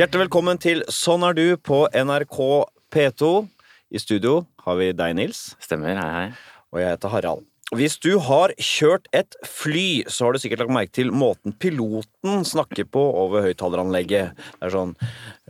[0.00, 2.36] Hjertelig velkommen til Sånn er du på NRK
[2.88, 3.26] P2.
[3.92, 5.40] I studio har vi deg, Nils.
[5.60, 6.54] Stemmer, hei, hei.
[6.72, 7.42] Og jeg heter Harald.
[7.76, 12.46] Hvis du har kjørt et fly, så har du sikkert lagt merke til måten piloten
[12.48, 14.40] snakker på over høyttaleranlegget.
[14.56, 14.96] Det er sånn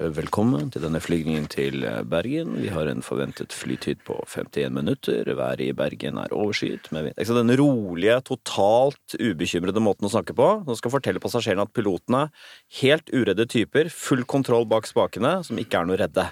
[0.01, 2.55] Velkommen til denne flygningen til Bergen.
[2.57, 5.29] Vi har en forventet flytid på 51 minutter.
[5.37, 7.19] Været i Bergen er overskyet med vind.
[7.21, 10.49] Den rolige, totalt ubekymrede måten å snakke på.
[10.65, 15.61] Nå skal fortelle passasjerene at pilotene er helt uredde typer, full kontroll bak spakene, som
[15.61, 16.31] ikke er noe redde.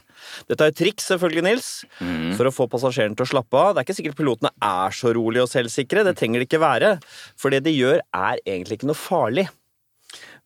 [0.49, 1.71] Dette er et triks, selvfølgelig, Nils,
[2.41, 3.75] for å få passasjerene til å slappe av.
[3.75, 6.09] Det er ikke sikkert pilotene er så rolige og selvsikre.
[6.09, 6.97] Det trenger de ikke være.
[7.37, 9.51] For det de gjør, er egentlig ikke noe farlig.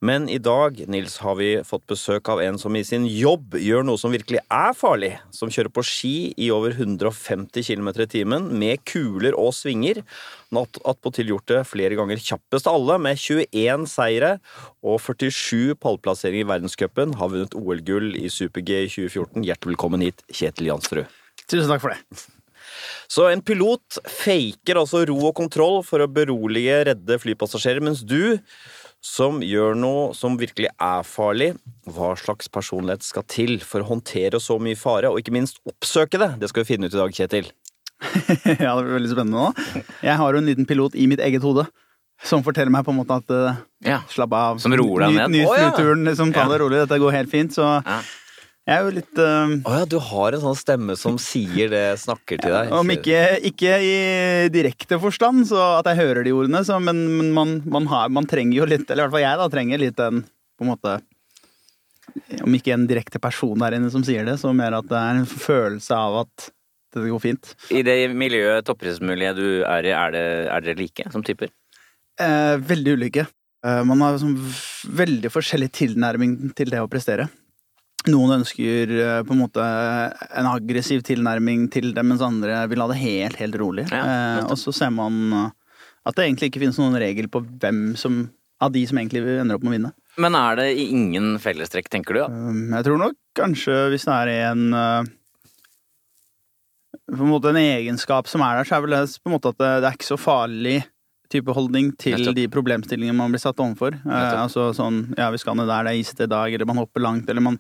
[0.02, 3.84] Men i dag Nils, har vi fått besøk av en som i sin jobb gjør
[3.87, 5.12] noe som virkelig er farlig.
[5.30, 10.03] Som kjører på ski i over 150 km i timen med kuler og svinger.
[10.50, 14.34] Han har attpåtil gjort det flere ganger kjappest av alle, med 21 seire
[14.83, 17.14] og 47 pallplasseringer i verdenscupen.
[17.22, 19.47] Har vunnet OL-gull i super-G i 2014.
[19.47, 21.19] Hjertelig velkommen hit, Kjetil Jansrud.
[21.47, 22.03] Tusen takk for det.
[23.12, 28.41] Så en pilot faker altså ro og kontroll for å berolige redde flypassasjerer, mens du
[29.03, 31.50] som gjør noe som virkelig er farlig.
[31.91, 36.20] Hva slags personlighet skal til for å håndtere så mye fare, og ikke minst oppsøke
[36.22, 36.31] det?
[36.42, 37.50] Det skal vi finne ut i dag, Kjetil.
[38.62, 39.84] ja, det blir veldig spennende nå.
[40.03, 41.67] Jeg har jo en liten pilot i mitt eget hode.
[42.22, 43.97] Som forteller meg på en måte at uh, Ja.
[44.11, 44.59] slapp av.
[44.62, 45.33] Som roer deg Nyt- ned.
[45.41, 45.70] Nyt oh, ja.
[45.75, 47.55] turen, liksom, ta det rolig, dette går helt fint.
[47.59, 47.97] Så Ja.
[48.62, 49.55] Jeg er jo litt Å um...
[49.66, 52.70] oh ja, du har en sånn stemme som sier det, snakker til deg.
[52.78, 53.96] Om ikke, ikke i
[54.54, 58.28] direkte forstand, så at jeg hører de ordene, så, men, men man, man, har, man
[58.30, 60.96] trenger jo litt Eller i hvert fall jeg, da, trenger litt den på en måte
[62.46, 65.22] Om ikke en direkte person der inne som sier det, så mer at det er
[65.24, 66.50] en følelse av at
[66.92, 67.54] det går fint.
[67.72, 71.48] I det miljøet, toppidrettsmiljøet du er i, er, det, er dere like som typer?
[72.20, 73.24] Eh, veldig ulike.
[73.64, 74.34] Eh, man har sånn
[75.00, 77.31] veldig forskjellig tilnærming til det å prestere.
[78.10, 82.88] Noen ønsker eh, på en måte en aggressiv tilnærming til det, mens andre vil ha
[82.90, 83.86] det helt, helt rolig.
[83.94, 85.50] Ja, eh, og så ser man eh,
[86.08, 88.24] at det egentlig ikke finnes noen regel på hvem som
[88.62, 89.92] av de som egentlig ender opp med å vinne.
[90.22, 92.20] Men er det ingen fellestrekk, tenker du?
[92.22, 92.28] Ja?
[92.76, 94.64] jeg tror nok kanskje hvis det er en
[97.12, 99.50] på en måte en egenskap som er der, så er vel det på en måte
[99.50, 100.76] at det, det er ikke så farlig
[101.32, 102.37] type holdning til Nettopp.
[102.37, 103.97] de problemstillingene man blir satt overfor.
[103.98, 106.81] Eh, altså sånn ja, vi skal ned der, det er isete i dag, eller man
[106.82, 107.59] hopper langt, eller man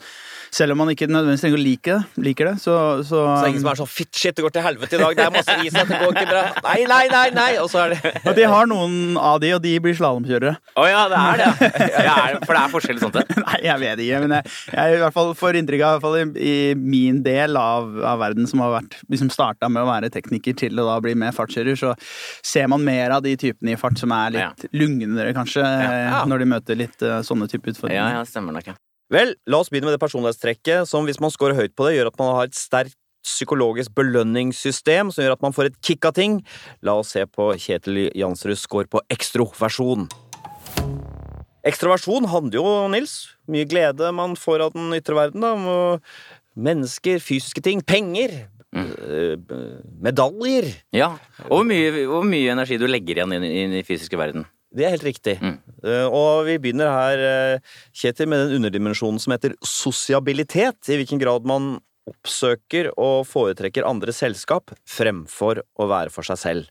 [0.52, 2.74] Selv om man ikke nødvendigvis trenger å like det, liker det, så,
[3.08, 5.16] så, Så ingen som er sånn Fitt, shit, det går til helvete i dag.
[5.16, 6.42] Det er masse is, dette går ikke bra.
[6.66, 7.48] Nei, nei, nei, nei.
[7.62, 10.54] Og så er det Og de har noen av de, og de blir slalåmkjørere.
[10.76, 11.70] Å ja, det er det!
[12.04, 13.38] Ja, for det er forskjell sånt, det?
[13.46, 16.06] Nei, jeg vet ikke, men jeg, jeg i hvert fall får inntrykk av, i, hvert
[16.06, 19.88] fall i, i min del av, av verden som har vært, liksom starta med å
[19.88, 21.94] være tekniker til å da bli med fartskjører, så
[22.44, 26.22] ser man mer av de typene i fart som er litt lugnere, kanskje, Ja.
[26.22, 27.94] eh, når de møter litt eh, sånne type utfordringer.
[28.10, 28.66] Ja, ja, stemmer nok.
[28.66, 28.74] Ja.
[29.12, 32.06] Vel, la oss begynne med det personlighetstrekket som hvis man scorer høyt på det, gjør
[32.12, 36.14] at man har et sterkt psykologisk belønningssystem som gjør at man får et kick av
[36.14, 36.40] ting.
[36.82, 40.08] La oss se på Kjetil Jansruds score på ekstroversjon.
[41.62, 45.40] Ekstroversjon handler jo, Nils, mye glede man får av den ytre verden.
[45.44, 45.98] da,
[46.58, 49.36] Mennesker, fysiske ting, penger, eh,
[50.02, 50.70] medaljer.
[50.92, 51.12] ja.
[51.48, 54.46] Og hvor mye, hvor mye energi du legger igjen inn, i den fysiske verden.
[54.72, 55.34] Det er helt riktig.
[55.42, 55.58] Mm.
[55.84, 57.58] Eh, Og vi begynner her, eh,
[57.92, 60.88] Kjetil, med den underdimensjonen som heter sosiabilitet.
[60.88, 66.70] I hvilken grad man oppsøker og foretrekker andre selskap fremfor å være for seg selv.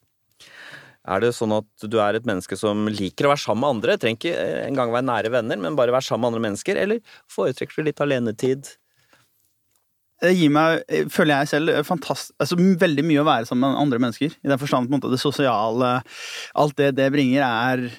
[1.07, 3.97] Er det sånn at du er et menneske som liker å være sammen med andre?
[3.97, 6.77] Trenger ikke engang være nære venner, men bare være sammen med andre mennesker?
[6.77, 6.99] Eller
[7.31, 8.69] foretrekker du litt alenetid?
[10.21, 13.99] Det gir meg, eh, føler jeg selv, altså veldig mye å være sammen med andre
[14.03, 14.37] mennesker.
[14.37, 15.91] I den forstand at det sosiale
[16.53, 17.89] Alt det det bringer, er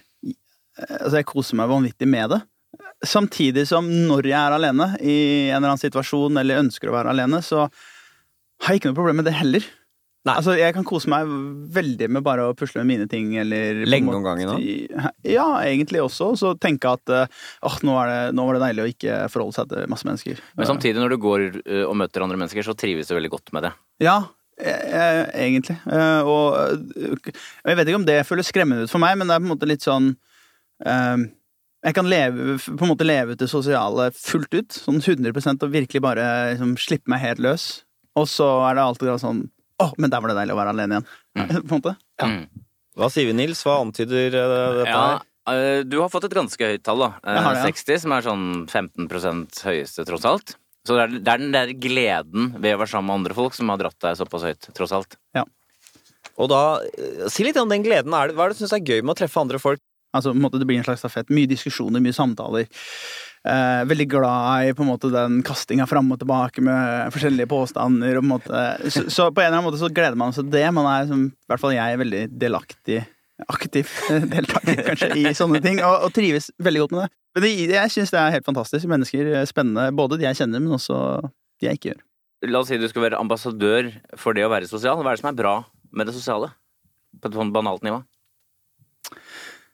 [0.72, 2.38] Altså, jeg koser meg vanvittig med det.
[3.04, 5.16] Samtidig som når jeg er alene i
[5.50, 9.20] en eller annen situasjon, eller ønsker å være alene, så har jeg ikke noe problem
[9.20, 9.66] med det heller.
[10.22, 10.36] Nei.
[10.38, 11.30] Altså, Jeg kan kose meg
[11.74, 13.32] veldig med bare å pusle med mine ting.
[13.42, 14.66] Eller Lenge om gangen òg?
[15.26, 16.32] Ja, egentlig også.
[16.38, 19.56] Så tenke at eh, åh, nå, er det, nå var det deilig å ikke forholde
[19.56, 20.42] seg til masse mennesker.
[20.60, 23.50] Men samtidig, når du går ø, og møter andre mennesker, så trives du veldig godt
[23.56, 23.72] med det.
[24.04, 24.20] Ja,
[24.62, 25.74] eh, egentlig.
[25.90, 26.54] Eh, og
[26.94, 27.32] eh,
[27.66, 29.54] jeg vet ikke om det føles skremmende ut for meg, men det er på en
[29.56, 30.12] måte litt sånn
[30.86, 31.24] eh,
[31.82, 35.74] Jeg kan leve, på en måte leve ut det sosiale fullt ut, sånn 100% og
[35.74, 37.66] virkelig bare liksom, slippe meg helt løs.
[38.14, 39.42] Og så er det alltid sånn
[39.82, 41.06] Å, men der var det deilig å være alene igjen.
[41.66, 41.94] på en måte.
[42.22, 42.40] Mm.
[43.00, 43.62] Hva sier vi, Nils?
[43.66, 45.22] Hva antyder eh, dette Ja, her?
[45.52, 47.10] ø, du har fått et ganske høyt tall, da.
[47.24, 47.70] Eh, Jeg har det, ja.
[47.72, 49.08] 60, som er sånn 15
[49.68, 50.54] høyeste, tross alt.
[50.86, 53.54] Så det er, det er den der gleden ved å være sammen med andre folk
[53.54, 55.16] som har dratt deg såpass høyt, tross alt.
[55.38, 55.44] Ja.
[56.42, 56.60] Og da,
[56.98, 58.12] eh, Si litt om den gleden.
[58.18, 59.80] Er det, hva er det du syns er gøy med å treffe andre folk?
[60.12, 61.30] Altså, på en måte, det blir en slags stafett.
[61.32, 62.66] Mye diskusjoner, mye samtaler.
[63.48, 68.20] Eh, veldig glad i på en måte den kastinga fram og tilbake med forskjellige påstander.
[68.20, 70.68] På måte, så, så på en eller annen måte så gleder man seg til det.
[70.74, 73.02] Man er som, i hvert fall jeg veldig delaktig,
[73.48, 73.90] aktiv
[74.34, 77.12] deltaker kanskje, i sånne ting, og, og trives veldig godt med det.
[77.32, 78.88] Men det, jeg syns det er helt fantastisk.
[78.90, 80.96] Mennesker, eh, spennende, både de jeg kjenner, men også
[81.62, 82.02] de jeg ikke gjør.
[82.50, 84.98] La oss si du skal være ambassadør for det å være sosial.
[84.98, 85.54] Hva er det som er bra
[85.94, 86.50] med det sosiale?
[87.22, 88.00] På et sånn banalt nivå.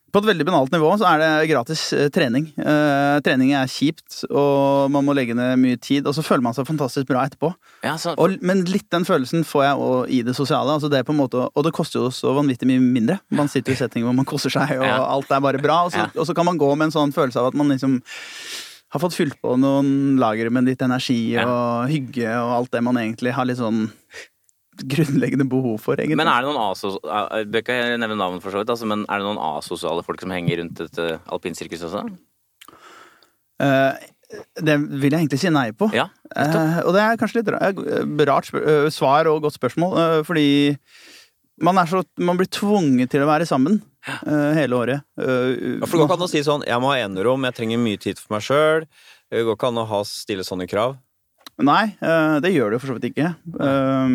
[0.08, 2.46] På et veldig banalt nivå så er det gratis eh, trening.
[2.56, 6.56] Eh, trening er kjipt, og man må legge ned mye tid, og så føler man
[6.56, 7.50] seg fantastisk bra etterpå.
[7.84, 10.78] Ja, så, Og, men litt den følelsen får jeg i det sosiale.
[10.78, 13.18] Altså det måte, og det koster jo så vanvittig mye mindre.
[13.36, 14.96] Man sitter i settinger hvor man koser seg, og Ja.
[15.04, 15.84] alt er bare bra.
[15.84, 16.08] Og så, Ja.
[16.16, 18.00] og så kan man gå med en sånn følelse av at man liksom
[18.90, 22.96] har fått fylt på noen lagre med litt energi og hygge og alt det man
[22.96, 23.90] egentlig har litt sånn
[24.84, 26.16] grunnleggende behov for, egentlig.
[26.20, 29.02] men er det noen asosiale Jeg bør ikke nevne navn, for så vidt, altså, men
[29.08, 32.04] er det noen asosiale folk som henger rundt et uh, alpinsirkus også?
[33.58, 33.92] Uh,
[34.60, 35.88] det vil jeg egentlig si nei på.
[35.96, 40.18] Ja, Eh, og det er kanskje litt eh, rart eh, svar og godt spørsmål, eh,
[40.28, 40.44] fordi
[41.64, 45.06] man, er så, man blir tvunget til å være sammen eh, hele året.
[45.16, 47.56] Eh, Ja, for det går ikke an å si sånn Jeg må ha enerom, jeg
[47.56, 48.84] trenger mye tid for meg sjøl.
[49.32, 50.98] Det går ikke an å ha stille sånne krav.
[51.58, 53.32] Nei, eh, det gjør det jo for så vidt ikke.
[53.66, 54.12] Eh,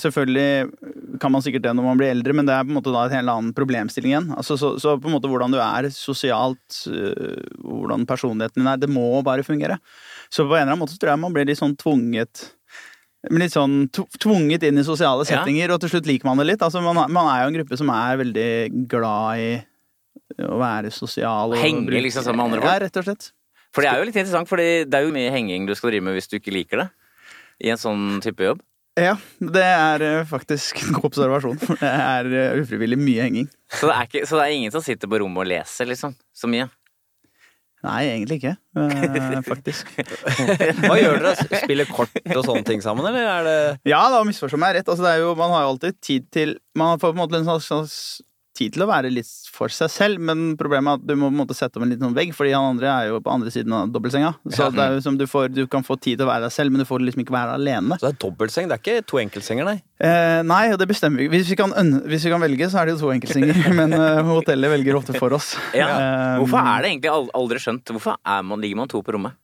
[0.00, 2.94] selvfølgelig kan man sikkert det når man blir eldre, men det er på en måte
[2.94, 4.30] da et helt annen problemstilling igjen.
[4.32, 8.80] Altså, så, så på en måte hvordan du er sosialt, eh, hvordan personligheten din er,
[8.80, 9.76] det må bare fungere.
[10.32, 12.48] Så på en eller annen måte så tror jeg man blir litt sånn tvunget
[13.32, 13.86] litt sånn
[14.20, 15.30] tvunget inn i sosiale Ja.
[15.38, 16.64] settinger, og til slutt liker man det litt.
[16.64, 19.48] Altså, man, man er jo en gruppe som er veldig glad i
[20.44, 21.54] å være sosial.
[21.54, 22.72] Og Henge liksom sammen med andre folk?
[22.72, 23.30] Ja, rett og slett.
[23.74, 26.06] For det er jo litt interessant, for det er jo mye henging du skal drive
[26.06, 26.88] med hvis du ikke liker det.
[27.64, 28.62] I en sånn type jobb.
[28.98, 31.58] Ja, det er eh, faktisk en god observasjon.
[31.58, 33.48] for Det er eh, ufrivillig mye henging.
[33.74, 36.14] Så det, er ikke, så det er ingen som sitter på rommet og leser, liksom.
[36.34, 36.68] Så mye.
[37.84, 38.52] Nei, egentlig ikke.
[38.80, 39.90] eh, faktisk.
[40.86, 41.34] Hva gjør dere?
[41.64, 43.56] Spiller kort og sånne ting sammen, eller er det
[43.90, 44.86] Ja, da misforstå meg rett.
[44.88, 47.42] Altså, det er jo, man har jo alltid tid til Man får på en måte
[47.42, 47.98] en slags, slags
[48.54, 51.34] tid til å være litt for seg selv, men problemet er at du må på
[51.34, 53.50] en måte sette opp en liten sånn vegg, fordi han andre er jo på andre
[53.54, 54.30] siden av dobbeltsenga.
[54.48, 54.70] Så Ja.
[54.70, 56.70] det er jo som du får Du kan få tid til å være deg selv,
[56.72, 57.98] men du får liksom ikke være alene.
[57.98, 58.68] Så det er dobbeltseng?
[58.70, 59.76] Det er ikke to enkeltsenger, nei?
[60.00, 61.28] Eh, nei, og det bestemmer vi.
[61.28, 61.70] Hvis vi, kan,
[62.06, 65.18] hvis vi kan velge, så er det jo to enkeltsenger, men uh, hotellet velger ofte
[65.18, 65.54] for oss.
[65.74, 65.88] Ja.
[65.90, 67.90] Eh, Hvorfor er det egentlig aldri skjønt?
[67.90, 69.34] Hvorfor er man, ligger man to på rommet?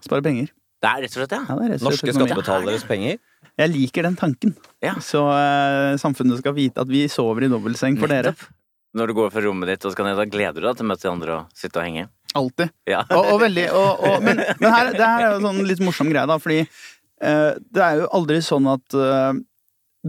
[0.00, 0.50] Spare penger.
[0.80, 1.40] Det er rett og slett ja.
[1.44, 3.18] Ja, det er rett og slett Norske skattebetaleres penger?
[3.58, 4.54] Jeg liker den tanken.
[4.84, 4.94] Ja.
[5.02, 8.34] Så eh, samfunnet skal vite at vi sover i dobbeltseng for dere.
[8.34, 8.56] Nettopp.
[8.98, 10.90] Når du går fra rommet ditt og skal ned, da gleder du deg til å
[10.90, 12.08] møte de andre og sitte og henge.
[12.38, 12.72] Alltid.
[12.90, 13.04] Ja.
[13.14, 16.10] Og, og veldig, og, og, men men her, det her er jo sånn litt morsom
[16.10, 19.38] greie, da, fordi eh, det er jo aldri sånn at eh,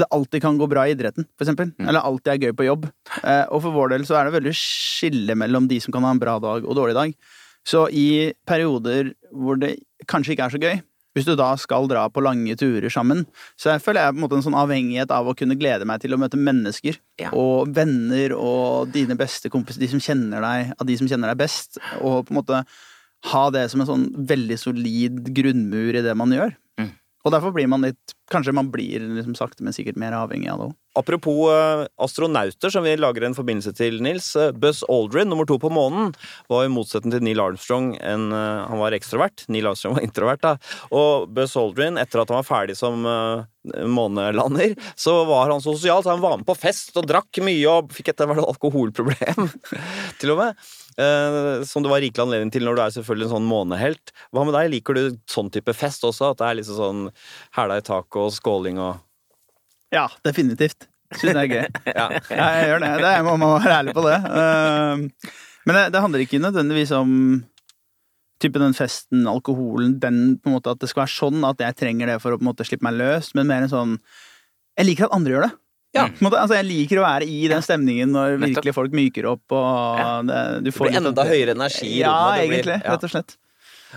[0.01, 1.73] det alltid kan gå bra i idretten, for eksempel.
[1.75, 1.89] Mm.
[1.91, 2.87] Eller alltid er gøy på jobb.
[3.21, 6.13] Eh, og for vår del så er det veldig skille mellom de som kan ha
[6.15, 7.13] en bra dag og dårlig dag.
[7.67, 9.75] Så i perioder hvor det
[10.09, 10.81] kanskje ikke er så gøy,
[11.15, 13.25] hvis du da skal dra på lange turer sammen,
[13.59, 16.03] så jeg føler jeg på en måte en sånn avhengighet av å kunne glede meg
[16.03, 16.99] til å møte mennesker.
[17.21, 17.33] Ja.
[17.35, 21.41] Og venner og dine beste kompiser, de som kjenner deg, av de som kjenner deg
[21.43, 21.81] best.
[21.99, 22.63] Og på en måte
[23.31, 26.55] ha det som en sånn veldig solid grunnmur i det man gjør.
[26.81, 26.93] Mm.
[27.25, 30.61] Og derfor blir man litt Kanskje man blir liksom sakte, men sikkert mer avhengig av
[30.61, 30.75] det òg.
[30.93, 34.33] Apropos eh, astronauter, som vi lager en forbindelse til, Nils.
[34.35, 36.11] eh, Buzz Aldrin, nummer to på månen,
[36.51, 39.45] var i motsetning til Neil Armstrong en, eh, Han var ekstrovert.
[39.47, 40.57] Neil Armstrong var introvert, da.
[40.91, 43.05] Og Buzz Aldrin, etter at han var ferdig som
[43.63, 46.03] månelander, så var han sosial.
[46.03, 49.47] Så han var med på fest og drakk mye og fikk etter hvert alkoholproblem,
[50.19, 50.65] til og med.
[51.67, 54.11] Som det var rikelig anledning til når du er selvfølgelig en sånn månehelt.
[54.33, 54.73] Hva med deg?
[54.73, 56.33] Liker du sånn type fest også?
[56.33, 57.05] At det er liksom sånn
[57.55, 58.99] hæla i taket og skåling og
[59.91, 60.87] Ja, definitivt.
[61.11, 61.65] Syns det er gøy.
[61.97, 62.05] Ja.
[62.31, 62.91] Ja, jeg gjør det.
[63.03, 64.17] det jeg må, må være ærlig på det.
[64.41, 65.31] Eh,
[65.67, 67.11] men det, det handler ikke nødvendigvis om
[68.41, 71.75] type den festen, alkoholen, den på en måte at det skal være sånn at jeg
[71.77, 73.91] trenger det for å på en måte slippe meg løs, men mer en sånn
[74.79, 75.51] Jeg liker at andre gjør det.
[75.93, 76.05] Ja.
[76.23, 79.99] Måte, altså, jeg liker å være i den stemningen når virkelig folk myker opp og
[79.99, 80.07] Ja.
[80.23, 82.39] det, du Det blir enda høyere energi i Ja, rommet.
[82.47, 82.77] Blir- egentlig.
[82.85, 82.93] ja.
[82.95, 83.35] Rett og slett.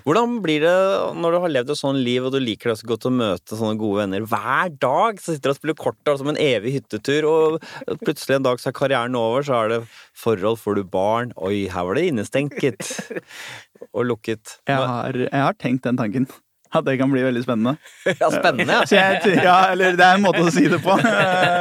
[0.02, 0.74] Hvordan blir det
[1.20, 3.58] når du har levd et sånn liv, og du liker det så godt å møte
[3.58, 5.20] sånne gode venner hver dag?
[5.22, 8.70] Så sitter du og spiller kort som en evig hyttetur, og plutselig en dag så
[8.72, 9.82] er karrieren over, så er det
[10.18, 12.58] forhold, får du barn Oi, her var det innestengt.
[13.94, 14.58] Og lukket.
[14.70, 16.26] Jeg har, jeg har tenkt den tanken.
[16.74, 17.76] At det kan bli veldig spennende.
[18.20, 18.82] Ja, spennende, ja.
[18.90, 20.96] Jeg, ja, eller det er en måte å si det på.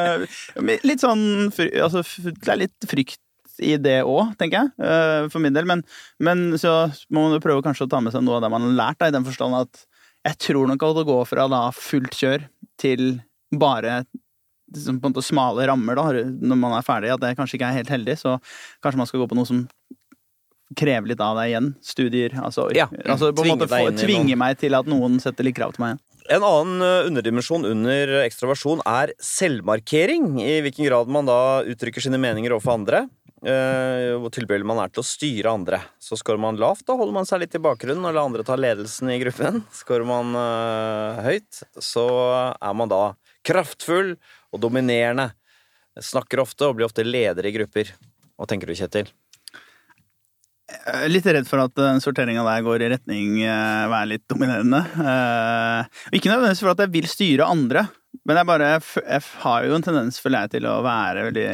[0.89, 3.19] Litt sånn altså, Det er litt frykt
[3.61, 4.71] i det òg, tenker jeg.
[4.81, 5.65] eh, For min del.
[5.69, 5.83] Men,
[6.19, 6.73] men så
[7.13, 8.99] må man jo prøve kanskje å ta med seg noe av det man har lært,
[9.03, 9.85] da, i den forstand at
[10.23, 12.45] jeg tror nok at å gå fra da fullt kjør
[12.79, 13.19] til
[13.51, 14.05] bare
[14.73, 17.67] liksom, på en måte smale rammer da, når man er ferdig, at det kanskje ikke
[17.73, 18.15] er helt heldig.
[18.21, 18.37] Så
[18.81, 19.65] kanskje man skal gå på noe som
[20.79, 21.67] krever litt av deg igjen.
[21.85, 22.33] Studier.
[22.41, 25.75] Altså, Ja, altså på en måte få, tvinge meg til at noen setter litt krav
[25.75, 26.01] til meg igjen.
[26.31, 30.37] En annen eh, underdimensjon under ekstroversjon er selvmarkering.
[30.39, 31.35] I hvilken grad man da
[31.67, 33.03] uttrykker sine meninger overfor andre.
[33.45, 35.79] Eh, Hvor tilbøyelig man er til å styre andre.
[36.01, 38.57] Så Skårer man lavt, da holder man seg litt i bakgrunnen og lar andre ta
[38.59, 39.61] ledelsen i gruppen.
[39.75, 42.05] Skårer man eh, høyt, så
[42.53, 43.03] er man da
[43.45, 44.15] kraftfull
[44.53, 45.31] og dominerende.
[45.99, 47.91] Snakker ofte og blir ofte leder i grupper.
[48.33, 49.11] Hva tenker du, Kjetil?
[50.73, 54.79] Jeg er Litt redd for at sorteringa der går i retning uh, være litt dominerende.
[54.95, 57.83] Uh, ikke nødvendigvis for at jeg vil styre andre,
[58.25, 61.47] men jeg bare jeg har jo en tendens, føler jeg, til å være veldig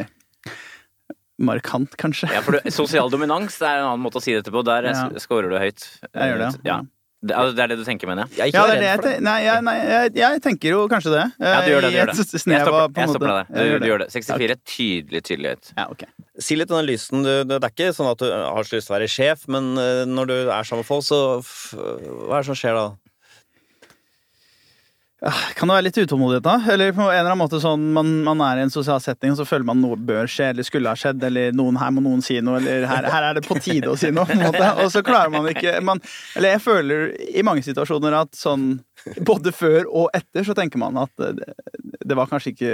[1.40, 2.28] markant, kanskje.
[2.34, 4.62] Ja, for du, Sosial dominans er en annen måte å si dette på.
[4.66, 4.96] Der Ja.
[5.10, 5.18] ja.
[5.22, 5.86] scorer du høyt.
[6.12, 6.74] Jeg gjør det, ja.
[6.76, 6.80] Ja.
[7.20, 8.36] Det, altså, det er det du tenker, mener jeg?
[8.38, 11.10] Jeg Ja, det er det jeg, ten- nei, jeg, nei, jeg, jeg tenker jo kanskje
[11.12, 11.24] det.
[11.36, 11.90] Ja, du gjør det.
[11.92, 12.14] Du gjør det.
[12.16, 13.50] Jeg stopper, jeg stopper deg der.
[13.60, 14.06] Du, du gjør det.
[14.14, 15.72] 64 er tydelig, tydelig høyt.
[15.76, 16.08] Ja, okay.
[16.40, 17.20] Si litt analysen.
[17.26, 19.68] Du, det er ikke sånn at du har så lyst til å være sjef, men
[19.76, 22.86] eh, når du er sammen med folk, så f Hva er det som skjer da?
[25.20, 26.54] Kan det være litt utålmodighet, da?
[26.72, 29.36] Eller på en eller annen måte sånn man, man er i en sosial setting, og
[29.36, 32.22] så føler man noe bør skje, eller skulle ha skjedd, eller noen, her må noen
[32.24, 34.24] si noe, eller her, her er det på tide å si noe.
[34.24, 34.70] På en måte.
[34.80, 36.00] Og så klarer man ikke man,
[36.40, 38.78] Eller jeg føler i mange situasjoner at sånn
[39.28, 41.50] både før og etter så tenker man at det,
[42.00, 42.72] det var kanskje ikke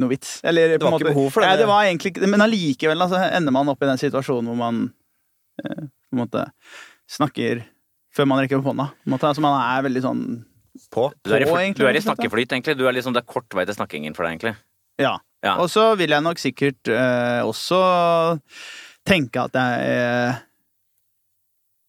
[0.00, 0.38] noe vits.
[0.48, 1.50] Eller, Det var på en ikke måte- behov for det.
[1.52, 4.56] Nei, det var egentlig ikke Men allikevel altså, ender man opp i den situasjonen hvor
[4.56, 4.80] man
[5.60, 6.46] eh, på en måte
[7.12, 7.60] snakker
[8.16, 8.88] før man rekker opp hånda.
[9.04, 9.28] På en måte.
[9.28, 10.24] Altså, man er veldig sånn
[10.92, 11.08] På?
[11.24, 12.76] Du er, i, egentlig, du er i snakkeflyt, egentlig.
[12.76, 14.56] Du er liksom, det er kort vei til snakkingen for deg, egentlig.
[15.00, 15.16] Ja.
[15.42, 15.56] Ja.
[15.58, 17.78] Og så vil jeg nok sikkert eh, også
[19.08, 20.42] tenke at jeg eh,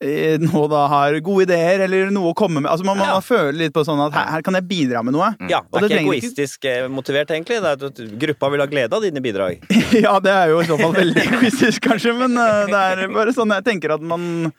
[0.03, 2.71] eh, nå da har gode ideer, eller noe å komme med.
[2.71, 3.19] Altså Man må Ja.
[3.21, 5.33] føle litt på sånn at her, her kan jeg bidra med noe.
[5.51, 7.59] Ja, det er ikke egoistisk ikke- eh, motivert, egentlig.
[7.61, 9.61] Det er at gruppa vil ha glede av dine bidrag.
[10.05, 13.35] ja, det er jo i så fall veldig egoistisk, kanskje, men uh, det er bare
[13.35, 14.51] sånn jeg tenker at man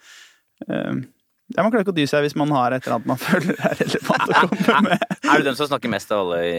[0.69, 1.03] eh,
[1.53, 3.59] ja, Man klarer ikke å dy seg hvis man har et eller annet man føler
[3.59, 5.05] er relevant å komme med.
[5.29, 6.57] Er du den som snakker mest av alle i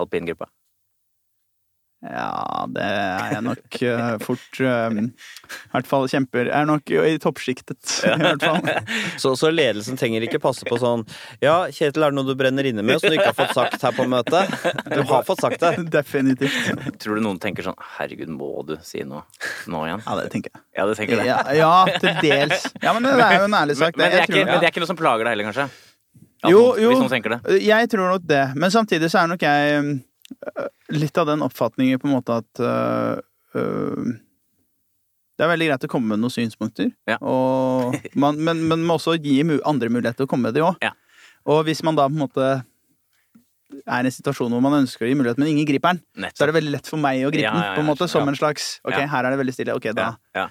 [0.00, 0.46] alpingruppa?
[2.04, 5.04] Ja, det er jeg nok uh, fort eh, I
[5.72, 8.60] hvert fall kjemper Er nok i toppsjiktet, i hvert fall.
[9.22, 11.06] Så, så ledelsen trenger ikke passe på sånn
[11.40, 13.80] Ja, Kjetil, er det noe du brenner inne med som du ikke har fått sagt
[13.86, 14.52] her på møtet?
[14.90, 15.72] Du har fått sagt det.
[15.96, 16.76] Definitivt.
[17.00, 19.24] Tror du noen tenker sånn Herregud, må du si noe
[19.70, 20.04] nå igjen?
[20.04, 20.64] Ja, det tenker jeg.
[20.76, 21.26] Ja, det tenker det.
[21.30, 22.68] Ja, ja, til dels.
[22.82, 23.96] Ja, men det er jo en ærlig sak.
[23.96, 25.68] men, det er ikke, tror- men det er ikke noe som plager deg heller, kanskje?
[26.44, 26.90] At Jo, noen- jo.
[26.92, 27.60] Hvis noen tenker det.
[27.64, 28.42] Jeg tror nok det.
[28.60, 29.94] Men samtidig så er nok jeg
[30.94, 34.12] litt av den oppfatningen på en måte at uh,
[35.34, 37.16] det er veldig greit å komme med noen synspunkter, Ja.
[37.20, 40.78] og man, men, men må også gi andre mulighet til å komme med det òg.
[40.84, 40.92] Ja.
[41.50, 42.46] Og hvis man da på en måte
[43.90, 46.44] er i en situasjon hvor man ønsker å gi mulighet, men ingen griper den, så
[46.44, 47.74] er det veldig lett for meg å gripe Ja, den.
[47.74, 48.30] på en måte Som ja.
[48.30, 49.08] en slags Ok, Ja.
[49.10, 49.74] her er det veldig stille.
[49.74, 50.46] Ok, da Ja, ja.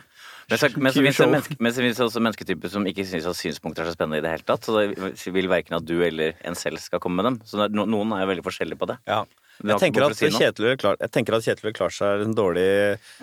[0.52, 3.06] Men så, men så finnes det menneske, men så finnes det også mennesketyper som ikke
[3.08, 4.68] syns at synspunkter er så spennende i det hele tatt.
[4.68, 7.38] Så det vil verken at du eller en selv skal komme med dem.
[7.48, 8.98] Så er, noen er jo veldig forskjellige på det.
[9.08, 9.22] Ja.
[9.64, 10.18] Jeg tenker, at.
[10.20, 12.66] Kjetil klar, jeg tenker at Kjetil ville klart seg en dårlig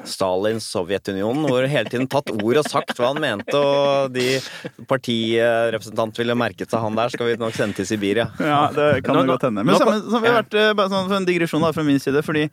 [0.09, 4.38] Stalins Sovjetunionen, hvor hele tiden tatt ord og sagt hva han mente, og de
[4.88, 8.28] partirepresentant ville merket seg han der, skal vi nok sende til Sibir, ja.
[8.40, 9.64] Ja, det kan Nå- det godt hende.
[9.64, 11.85] Men nå- samme, så vi har vært, eh, bare sånn for en digresjon da, fra
[11.85, 12.49] min side, fordi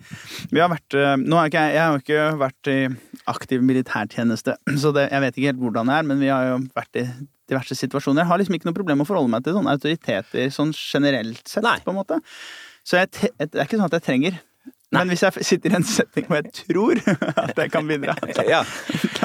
[0.52, 2.78] vi har vært eh, Nå har ikke jeg, jeg har ikke vært i
[3.28, 6.60] aktiv militærtjeneste, så det, jeg vet ikke helt hvordan det er, men vi har jo
[6.76, 7.08] vært i
[7.48, 8.24] diverse situasjoner.
[8.26, 11.48] Jeg har liksom ikke noe problem med å forholde meg til sånne autoriteter sånn generelt
[11.48, 11.78] sett, Nei.
[11.80, 12.20] på en måte.
[12.88, 14.38] Så jeg, det er ikke sånn at jeg trenger.
[14.96, 17.02] Men hvis jeg sitter i en setting hvor jeg tror
[17.44, 18.14] at jeg kan bidra
[18.48, 18.62] ja.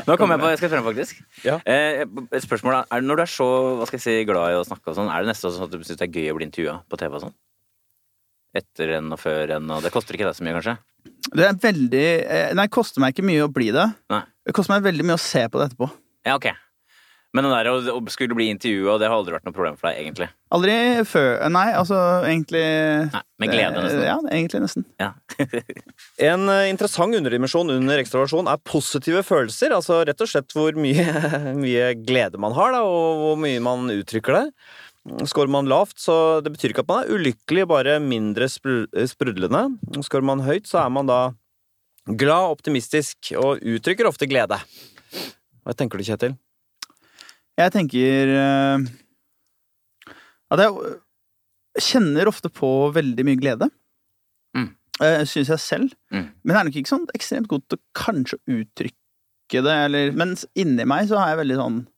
[0.08, 1.20] Nå kommer jeg på, jeg skal frem, faktisk.
[1.46, 1.60] Ja.
[1.62, 3.46] Eh, et spørsmål er, er Når du er så
[3.78, 5.74] hva skal jeg si, glad i å snakke, og sånn, er det nesten sånn at
[5.74, 7.36] du syns det er gøy å bli intervjua på TV og sånn?
[8.58, 10.76] Etter en og før en, og det koster ikke deg så mye, kanskje?
[11.32, 13.86] Det er veldig eh, Nei, det koster meg ikke mye å bli det.
[14.12, 14.24] Nei.
[14.42, 15.88] Det koster meg veldig mye å se på det etterpå.
[16.26, 16.50] Ja, ok.
[17.32, 20.02] Men den der å, skulle bli intervjua, det har aldri vært noe problem for deg,
[20.02, 20.26] egentlig?
[20.52, 20.74] Aldri
[21.08, 21.96] før Nei, altså
[22.28, 22.60] egentlig
[23.08, 24.02] Nei, Med glede, nesten.
[24.04, 24.84] Ja, egentlig nesten.
[25.00, 25.12] Ja.
[26.32, 29.72] En eh, interessant underdimensjon under ekstravasjon er positive følelser.
[29.72, 31.06] Altså rett og slett hvor mye,
[31.64, 34.46] mye glede man har, da, og hvor mye man uttrykker det.
[35.26, 39.64] Skårer man lavt, så det betyr ikke at man er ulykkelig, bare mindre spru- sprudlende.
[40.04, 41.22] Skårer man høyt, så er man da
[42.06, 44.60] glad, optimistisk og uttrykker ofte glede.
[45.64, 46.36] Hva tenker du, Kjetil?
[47.60, 48.84] Jeg tenker eh,
[50.52, 50.96] at jeg øh,
[51.80, 53.68] kjenner ofte på veldig mye glede.
[54.56, 54.70] Mm.
[55.00, 55.94] Uh, Syns jeg selv.
[56.12, 56.28] Mm.
[56.42, 60.46] Men det er nok ikke sånn ekstremt god til å kanskje uttrykke det, eller Mens
[60.56, 61.91] inni meg så har jeg veldig sånn «Åh,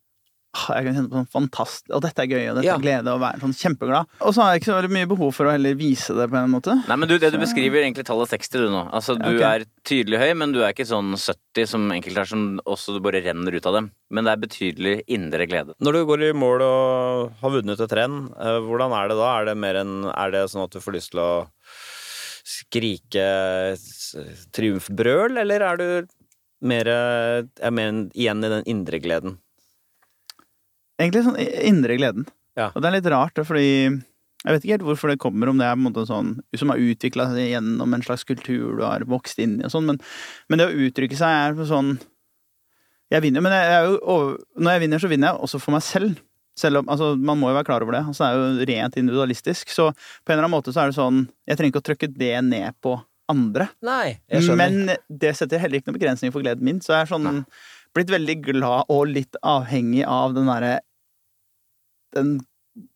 [0.54, 1.87] jeg kan kjenne på sånn fantast...
[1.90, 2.76] Og dette er gøy, og dette Ja.
[2.78, 4.11] er glede, og være sånn kjempeglad.
[4.20, 6.38] Og så har jeg ikke så veldig mye behov for å heller vise det på
[6.38, 6.76] en måte.
[6.88, 8.84] Nei, men du, det du beskriver egentlig tallet 60 du nå.
[8.94, 9.64] Altså, du okay.
[9.64, 13.00] er tydelig høy, men du er ikke sånn 70 som enkelte er som også du
[13.04, 13.90] bare renner ut av dem.
[14.14, 15.76] Men det er betydelig indre glede.
[15.82, 19.30] Når du går i mål og har vunnet et renn, eh, hvordan er det da?
[19.34, 21.32] Er det, mer enn er det sånn at du får lyst til å
[22.44, 23.25] skrike
[24.54, 25.88] triumfbrøl, eller er du
[26.64, 29.38] mer, eh, er mer igjen i den indre gleden?
[31.00, 32.26] Egentlig sånn indre gleden.
[32.58, 32.70] Ja.
[32.70, 33.68] Og det er litt rart, fordi
[34.44, 36.70] jeg vet ikke helt hvorfor det kommer, om det er på en måte sånn som
[36.70, 40.00] har utvikla gjennom en slags kultur du har vokst inn i og sånn, men,
[40.52, 41.96] men det å uttrykke seg er på sånn
[43.12, 45.76] Jeg vinner, men jeg er jo over, når jeg vinner, så vinner jeg også for
[45.76, 46.20] meg selv.
[46.58, 48.04] Selv om, altså Man må jo være klar over det.
[48.08, 49.70] Altså, det er jo rent individualistisk.
[49.74, 52.10] Så på en eller annen måte så er det sånn Jeg trenger ikke å trykke
[52.14, 52.94] det ned på
[53.30, 53.68] andre.
[53.84, 54.74] Nei, jeg skjønner.
[54.74, 56.80] Men det setter heller ikke noen begrensning for gleden min.
[56.84, 57.28] Så jeg er sånn
[57.94, 60.78] blitt veldig glad og litt avhengig av den derre
[62.14, 62.36] Den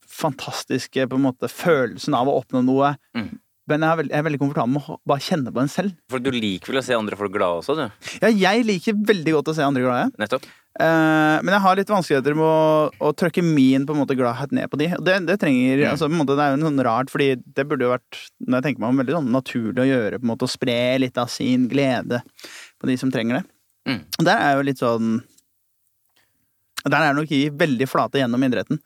[0.09, 2.95] fantastiske på en måte følelsen av å oppnå noe.
[3.17, 3.37] Mm.
[3.69, 5.97] Men jeg er, veldig, jeg er veldig komfortabel med å bare kjenne på den selv.
[6.09, 7.83] For du liker vel å se andre folk glade også, du.
[8.23, 10.07] Ja, jeg liker veldig godt å se andre glade.
[10.23, 10.47] Nettopp.
[10.79, 14.55] Eh, men jeg har litt vanskeligheter med å, å trykke min på en måte gladhet
[14.57, 14.89] ned på de.
[14.97, 15.91] Og det, det trenger Mm.
[15.91, 18.23] altså, på en måte, Det er jo en sånn rart, fordi det burde jo vært
[18.47, 20.23] når jeg tenker meg om, veldig sånn naturlig å gjøre.
[20.23, 22.23] på en måte Å spre litt av sin glede
[22.81, 23.45] på de som trenger det.
[23.89, 24.01] Mm.
[24.29, 25.23] Der er jo litt sånn
[26.89, 28.79] Der er nok vi veldig flate gjennom idretten.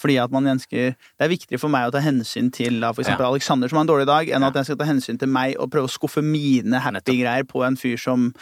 [0.00, 3.26] Fordi at man ønsker Det er viktigere for meg å ta hensyn til for eksempel
[3.26, 3.30] Ja.
[3.34, 4.48] Alexander som har en dårlig dag, enn Ja.
[4.48, 7.64] at jeg skal ta hensyn til meg og prøve å skuffe mine happy greier på
[7.66, 8.32] en fyr som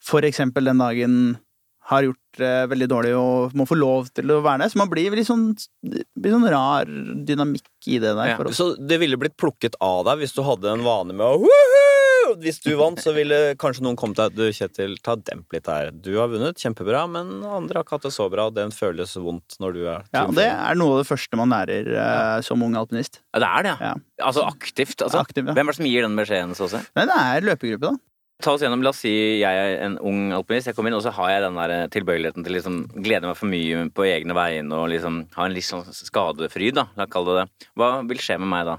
[0.00, 1.38] for eksempel den dagen
[1.86, 4.68] har gjort det veldig dårlig og må få lov til å være der.
[4.72, 5.54] Så man blir litt sånn,
[5.84, 8.32] det blir sånn rar dynamikk i det der.
[8.34, 8.50] Ja.
[8.50, 12.05] Så det ville blitt plukket av deg hvis du hadde en vane med å «Woohoo!»
[12.42, 15.68] Hvis du vant, så ville kanskje noen komme til deg Du, Kjetil, ta demp litt
[15.70, 15.92] her.
[15.92, 18.48] Du har vunnet, kjempebra, men andre har ikke hatt det så bra.
[18.54, 21.92] Den føles vondt når du er Ja, det er noe av det første man lærer
[21.94, 23.22] eh, som ung alpinist.
[23.34, 23.94] Ja, det er det, Ja.
[24.26, 25.22] Altså aktivt, altså.
[25.22, 25.54] Aktiv, ja.
[25.56, 26.82] Hvem er det som gir den beskjeden, så å si?
[26.96, 27.96] Nei, det er løpegruppe, da.
[28.44, 30.68] Ta oss gjennom, La oss si jeg er en ung alpinist.
[30.68, 33.48] Jeg kommer inn, og så har jeg den der tilbøyeligheten til liksom glede meg for
[33.48, 36.88] mye på egne vegne og liksom ha en litt sånn skadefryd, da.
[36.98, 37.68] La oss kalle det det.
[37.80, 38.76] Hva vil skje med meg da?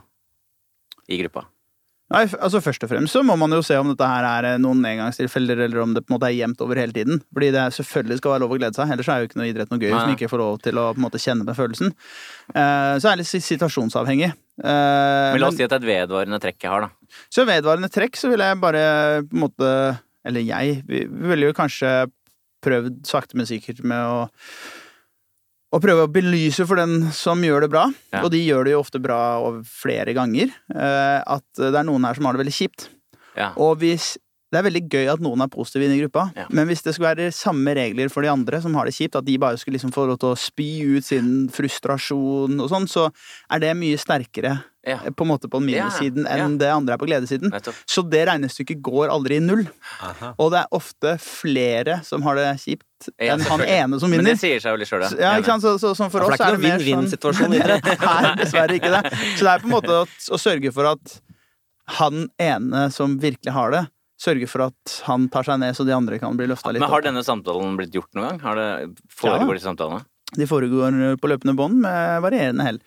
[1.09, 1.47] I gruppa?
[2.07, 4.59] Nei, altså Først og fremst så må man jo se om dette her er eh,
[4.63, 7.19] noen engangstilfeller, eller om det på en måte er jevnt over hele tiden.
[7.35, 9.73] Fordi det selvfølgelig skal være lov å glede seg, ellers er jo ikke noe idrett
[9.73, 9.97] noe gøy Nei.
[9.97, 11.91] hvis man ikke får lov til å på en måte kjenne på følelsen.
[12.55, 14.31] Uh, så er det litt situasjonsavhengig.
[14.63, 14.71] Uh,
[15.35, 17.19] Men la oss men- si at det er et vedvarende trekk jeg har, da.
[17.27, 18.83] Så vedvarende trekk så ville jeg bare
[19.27, 19.69] på en måte
[20.27, 21.91] Eller jeg vi vi ville jo kanskje
[22.65, 24.29] prøvd sakte, men sikkert med å
[25.77, 28.21] å prøve å belyse for den som gjør det bra, Ja.
[28.23, 32.05] og de gjør det jo ofte bra over flere ganger, eh, at det er noen
[32.07, 32.87] her som har det veldig kjipt.
[33.37, 33.51] Ja.
[33.55, 36.45] Og hvis Det er veldig gøy at noen er positive inne i gruppa, Ja.
[36.55, 39.25] men hvis det skulle være samme regler for de andre som har det kjipt, at
[39.27, 43.09] de bare skulle liksom få lov til å spy ut sin frustrasjon og sånn, så
[43.51, 44.53] er det mye sterkere
[44.87, 44.99] Ja.
[45.03, 46.45] eh, på en måte på minussiden Ja, ja.
[46.45, 47.51] enn det andre er på gledessiden.
[47.85, 49.67] Så det regnestykket går aldri i null.
[50.01, 50.33] Aha.
[50.39, 52.83] Og det er ofte flere som har det kjipt,
[53.19, 54.23] Ja, enn han ene som vinner.
[54.23, 55.61] Men det sier seg jo litt sjøl, Ja, ikke sant?
[55.61, 57.59] Så, så, så for oss det er er det mer sånn vinn-vinn-situasjon i
[58.39, 59.11] dessverre ikke det.
[59.35, 61.19] Så det er på en måte å, å sørge for at
[61.99, 63.83] han ene som virkelig har det,
[64.17, 66.89] sørger for at han tar seg ned, så de andre kan bli løfta litt Men
[66.89, 67.07] har opp.
[67.07, 68.39] denne samtalen blitt gjort noen gang?
[68.45, 68.69] Har det
[69.13, 70.05] Foregår de samtalene?
[70.35, 72.81] De foregår på løpende bånd med varierende hell.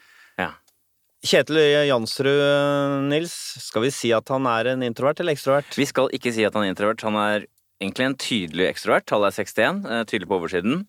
[1.21, 5.75] Kjetil Jansrud, Nils, skal vi si at han er en introvert eller ekstrovert?
[5.77, 7.05] Vi skal ikke si at han er introvert.
[7.05, 7.45] Han er
[7.81, 9.05] egentlig en tydelig ekstrovert.
[9.11, 10.87] Tallet er 61, eh, tydelig på oversiden.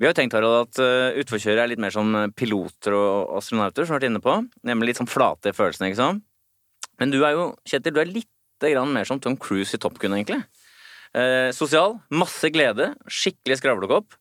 [0.00, 3.84] Vi har jo tenkt Harald, at uh, utforkjørere er litt mer som piloter og astronauter,
[3.84, 4.38] som vi har vært inne på.
[4.66, 6.24] Nemlig litt sånn flate i følelsene, ikke sant?
[6.98, 8.30] Men du er jo, Kjetil, du er litt
[8.72, 10.40] grann mer som Tom Cruise i Top Gun, egentlig.
[11.14, 14.16] Eh, sosial, masse glede, skikkelig skravlekopp.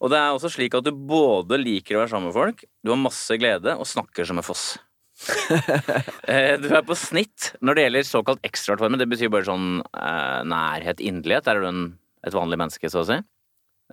[0.00, 2.92] Og det er også slik at du både liker å være sammen med folk, du
[2.92, 4.72] har masse glede og snakker som en foss.
[6.30, 9.00] Eh, du er på snitt når det gjelder såkalt ekstraformen.
[9.00, 11.48] Det betyr bare sånn eh, nærhet, inderlighet.
[11.48, 11.80] Der er du en,
[12.22, 13.16] et vanlig menneske, så å si.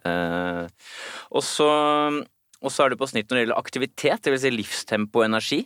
[0.06, 0.68] Eh,
[1.34, 5.64] og så er du på snitt når det gjelder aktivitet, vil si livstempo og energi.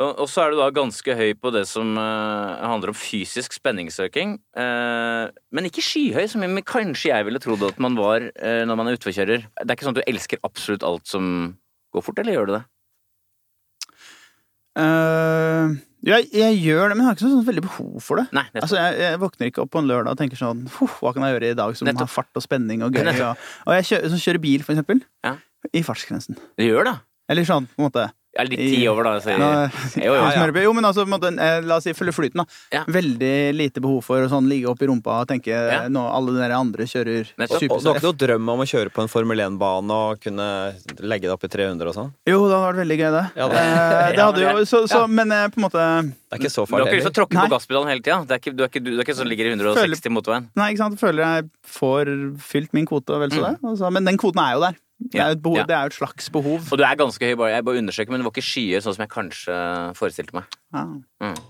[0.00, 4.38] Og, så er du da ganske høy på det som uh, handler om fysisk spenningssøking.
[4.56, 8.78] Uh, men ikke skyhøy, som jeg- kanskje jeg ville trodd at man var uh, når
[8.80, 9.44] man er utforkjører.
[9.60, 11.26] Det er ikke sånn at du elsker absolutt alt som
[11.92, 12.62] går fort, eller gjør du det?
[14.80, 15.72] Eh,
[16.08, 18.24] jeg, jeg gjør det, men jeg har ikke sånn veldig behov for det.
[18.32, 18.46] Nei.
[18.56, 21.34] Altså, jeg, jeg våkner ikke opp på en lørdag og tenker sånn Hva kan jeg
[21.36, 22.06] gjøre i dag som Nettopp.
[22.08, 23.04] har fart og spenning og gøy?
[23.12, 25.02] Og, og jeg kjører, kjører bil, for eksempel.
[25.26, 25.34] Ja.
[25.76, 26.40] I fartsgrensen.
[26.58, 26.94] Det gjør det?
[27.32, 29.10] Eller sånn, på en måte Ja, litt ti over, da.
[29.20, 29.48] Så, Nå,
[30.00, 30.30] jo, jo, ja.
[30.32, 30.62] Smørbrød.
[30.64, 32.44] Jo, men altså, på en måte, eh, la oss si følge flyten, da.
[32.72, 32.82] Ja.
[32.88, 35.82] Veldig lite behov for å sånn ligge opp i rumpa og tenke Ja.
[35.92, 37.28] nå alle dere andre kjører.
[37.36, 40.46] Og du har ikke noe drøm om å kjøre på en Formel 1-bane og kunne
[41.04, 42.12] legge det opp i 300 og sånn?
[42.26, 43.24] Jo, det hadde vært veldig gøy, det.
[43.36, 45.06] Ja, det- Eh, det hadde jo, så, så, ja.
[45.06, 46.72] Men eh, på en måte Det er ikke så farlig.
[46.72, 48.24] Du har ikke lyst til å tråkke på gasspedalen hele tida?
[48.24, 50.48] Du, er ikke, du, ikke, du er ikke sånn ligger i 160 føler, motorveien?
[50.56, 50.98] Nei, ikke sant.
[51.02, 53.54] Føler jeg får fylt min kvote, og vel så det.
[53.62, 54.80] Altså, men den kvoten er jo der.
[55.10, 55.58] Det er jo et, behov.
[55.58, 55.66] Ja.
[55.68, 56.60] det er et slags behov.
[56.70, 58.96] Og du er ganske høy, bare, jeg bare undersøker, men det var ikke skyer sånn
[58.96, 59.58] som jeg kanskje
[59.98, 60.60] forestilte meg.
[60.76, 60.86] Ja.
[61.24, 61.40] Mm.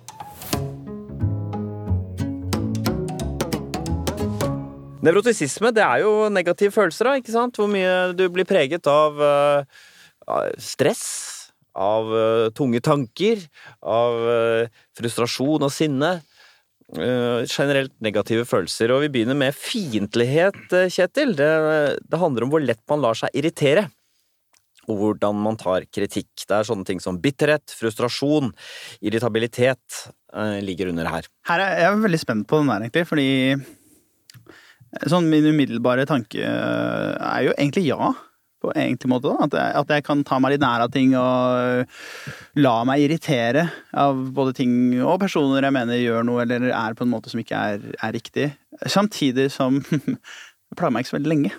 [5.02, 7.58] Nevrotisisme det er jo negative følelser, da, ikke sant?
[7.58, 9.80] Hvor mye du blir preget av uh,
[10.62, 11.06] stress,
[11.74, 13.42] av uh, tunge tanker,
[13.82, 16.20] av uh, frustrasjon og sinne.
[16.92, 18.92] Eh, generelt negative følelser.
[18.92, 21.35] Og vi begynner med fiendtlighet, eh, Kjetil.
[21.38, 21.50] Det,
[22.05, 23.87] det handler om hvor lett man lar seg irritere.
[24.90, 26.28] Og hvordan man tar kritikk.
[26.42, 28.50] Det er sånne ting som bitterhet, frustrasjon,
[29.00, 30.02] irritabilitet
[30.35, 31.31] eh, ligger under her.
[31.48, 33.31] Her er jeg veldig spent på den der, egentlig, fordi
[35.09, 38.11] Sånn min umiddelbare tanke er jo egentlig ja.
[38.62, 39.48] På egentlig måte, da.
[39.48, 43.66] At jeg, at jeg kan ta meg litt nær av ting og la meg irritere
[43.98, 47.42] av både ting og personer jeg mener gjør noe eller er på en måte som
[47.42, 48.53] ikke er, er riktig.
[48.87, 51.53] Samtidig som det plager meg ikke så veldig lenge.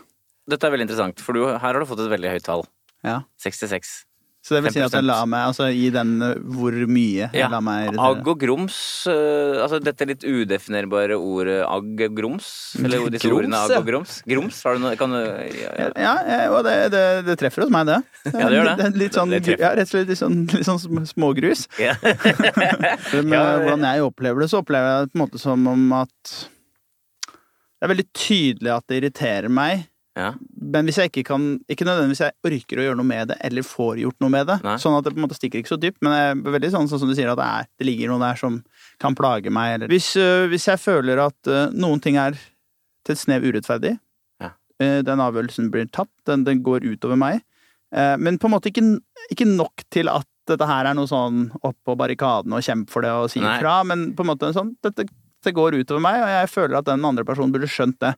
[0.50, 2.66] Dette er veldig interessant, for du, her har du fått et veldig høyt tall.
[3.04, 3.22] Ja.
[3.44, 3.94] 66.
[4.44, 5.08] Så det vil si at jeg 5%.
[5.08, 7.48] lar meg, altså i den eh, hvor mye jeg Ja.
[7.48, 8.28] lar meg Agg irritere.
[8.34, 8.78] og grums,
[9.08, 12.50] øh, altså dette litt udefinerbare ordet agg og grums,
[12.84, 14.18] eller disse Grums, ordene agg og grums.
[14.28, 15.88] Grums, har du noe, kan du, ja, ja.
[15.96, 18.02] Ja, ja, og det, det, det treffer hos meg, det.
[18.34, 18.86] Ja, det gjør det.
[18.90, 21.64] er litt sånn, ja, rett og slett litt sånn, litt sånn smågrus.
[21.80, 23.46] Men ja.
[23.64, 26.36] hvordan jeg opplever det, så opplever jeg det på en måte som om at
[27.32, 29.88] det er veldig tydelig at det irriterer meg.
[30.14, 30.34] Ja.
[30.62, 33.66] Men hvis jeg ikke kan Ikke nødvendigvis jeg orker å gjøre noe med det, eller
[33.66, 34.58] får gjort noe med det.
[34.62, 34.76] Nei.
[34.82, 36.90] Sånn at det på en måte stikker ikke så dypt, men jeg er veldig sånn,
[36.92, 38.60] sånn som du sier, at det, er, det ligger noe der som
[39.02, 39.72] kan plage meg.
[39.80, 39.90] Eller.
[39.94, 43.96] Hvis, øh, hvis jeg føler at øh, noen ting er til et snev urettferdig,
[44.44, 44.52] Ja.
[44.84, 47.42] øh, den avgjørelsen blir tatt, den, den går utover meg,
[47.96, 48.86] eh, men på en måte ikke,
[49.34, 53.02] ikke nok til at dette her er noe sånn opp på barrikadene og kjempe for
[53.02, 55.06] det og si ifra, men på en måte sånn dette,
[55.44, 58.14] det går utover meg, og jeg føler at den andre personen burde skjønt det.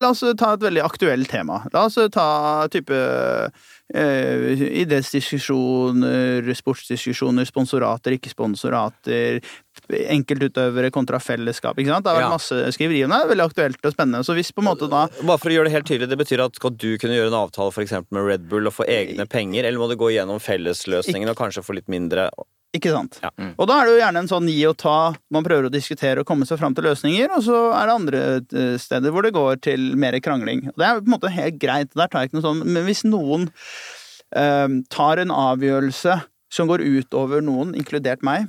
[0.00, 1.58] La oss ta et veldig aktuelt tema.
[1.74, 2.26] La oss ta
[2.72, 9.42] type eh, idrettsdiskusjoner, sportsdiskusjoner, sponsorater, ikke sponsorater,
[9.90, 11.76] enkeltutøvere kontra fellesskap.
[11.76, 12.06] Ikke sant?
[12.06, 12.32] Det har vært Ja.
[12.32, 13.28] masse skriverier om det.
[13.34, 14.24] Veldig aktuelt og spennende.
[14.24, 16.44] Så hvis på en måte da Bare for å gjøre det helt tydelig, det betyr
[16.46, 19.64] at skal du kunne gjøre en avtale for med Red Bull og få egne penger,
[19.64, 22.30] eller må du gå gjennom fellesløsningen og kanskje få litt mindre
[22.76, 23.18] Ikke sant?
[23.22, 23.32] Ja.
[23.34, 23.54] Mm.
[23.58, 24.98] Og da er det jo gjerne en sånn gi og ta.
[25.34, 28.20] Man prøver å diskutere og komme seg fram til løsninger, og så er det andre
[28.38, 30.68] eh, steder hvor det går til mer krangling.
[30.70, 31.90] Og det er på en måte helt greit.
[31.98, 36.86] Der tar jeg ikke noe sånn Men hvis noen eh, tar en avgjørelse som går
[36.86, 38.46] utover noen, inkludert meg,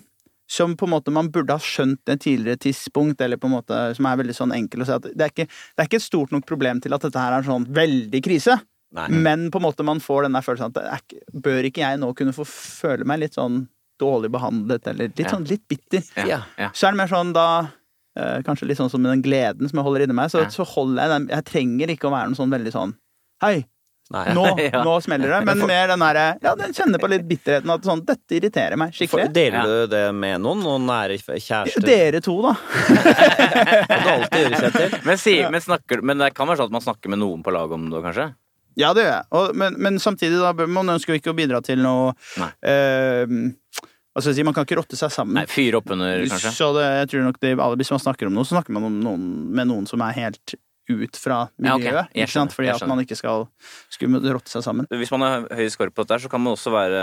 [0.51, 3.81] som på en måte man burde ha skjønt et tidligere tidspunkt, eller på en måte
[3.97, 6.09] som er veldig sånn enkel å si at det er ikke, det er ikke et
[6.09, 8.57] stort nok problem til at dette her er sånn veldig krise.
[8.97, 9.07] Nei.
[9.23, 11.85] Men på en måte man får den der følelsen at det er ikke, bør ikke
[11.85, 13.63] jeg nå kunne få føle meg litt sånn
[14.01, 15.29] dårlig behandlet, eller litt Ja.
[15.35, 16.03] sånn litt bitter.
[16.27, 16.41] Ja.
[16.57, 16.69] Ja.
[16.73, 17.47] Så er det mer sånn da
[18.17, 20.49] eh, Kanskje litt sånn som den gleden som jeg holder inni meg, så, Ja.
[20.51, 22.91] så holder jeg den Jeg trenger ikke å være noe sånn veldig sånn
[23.41, 23.61] Hei,
[24.11, 24.25] Nei.
[24.35, 24.81] nå, Ja.
[24.83, 25.45] nå smeller det.
[25.47, 28.91] Men mer den derre Ja, den kjenner på litt bitterheten at sånn Dette irriterer meg
[28.91, 29.31] For, skikkelig.
[29.37, 30.59] deler du det med noen?
[30.65, 31.85] Noen nære kjærester?
[31.87, 32.51] Dere to, da.
[33.21, 34.99] Det er Kjetil.
[35.07, 37.53] Men, si, men, snakker, men det kan være sånn at man snakker med noen på
[37.55, 38.27] laget om det, kanskje?
[38.79, 39.25] Ja, det gjør jeg.
[39.35, 42.51] Og, men, men samtidig, da, man ønsker jo ikke å bidra til noe Nei.
[44.19, 45.37] Si, Man kan ikke rotte seg sammen.
[45.39, 46.51] Nei, Fyre opp under, kanskje?
[46.57, 48.99] Så det, jeg tror nok det, Hvis man snakker om noe, så snakker man om
[49.05, 50.57] noen, med noen som er helt
[50.91, 51.69] ut fra miljøet.
[51.69, 51.85] Ja, ok.
[51.85, 52.11] miljøet.
[52.17, 52.57] Jeg ikke sant?
[52.57, 53.47] Fordi at man ikke skal
[53.93, 54.89] skulle rotte seg sammen.
[54.91, 57.01] Hvis man har høy score på dette, så kan man også være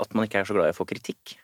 [0.00, 1.36] at man ikke er så glad i å få kritikk.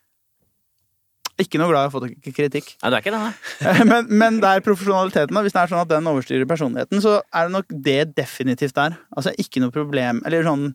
[1.37, 2.71] Ikke noe glad i å få kritikk.
[2.81, 3.81] Nei, det er ikke det, nei?
[3.91, 5.37] men, men det er profesjonaliteten.
[5.37, 5.43] da.
[5.45, 8.97] Hvis det er sånn at den overstyrer personligheten, så er det nok det definitivt der.
[9.13, 10.23] Altså ikke noe problem.
[10.25, 10.71] Eller sånn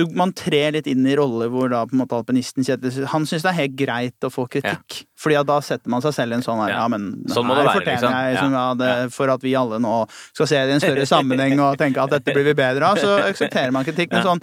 [0.00, 2.64] du, Man trer litt inn i roller hvor da på en måte alpinisten
[3.12, 5.02] Han syns det er helt greit å få kritikk.
[5.20, 6.80] Fordi at da setter man seg selv i en sånn her, Ja.
[6.82, 8.16] ja, men Sånn må her fortjener liksom.
[8.16, 8.40] jeg Ja.
[8.40, 9.94] som, ja, det, For at vi alle nå
[10.32, 12.96] skal se det i en større sammenheng og tenke at dette blir vi bedre av,
[12.98, 14.10] så aksepterer man kritikk.
[14.12, 14.40] Men sånn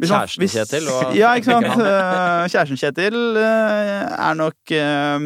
[0.00, 1.66] hvis man- Kjæresten Kjetil og- Ja, ikke sant.
[1.66, 5.18] Eh, Kjæresten Kjetil eh, er nok eh,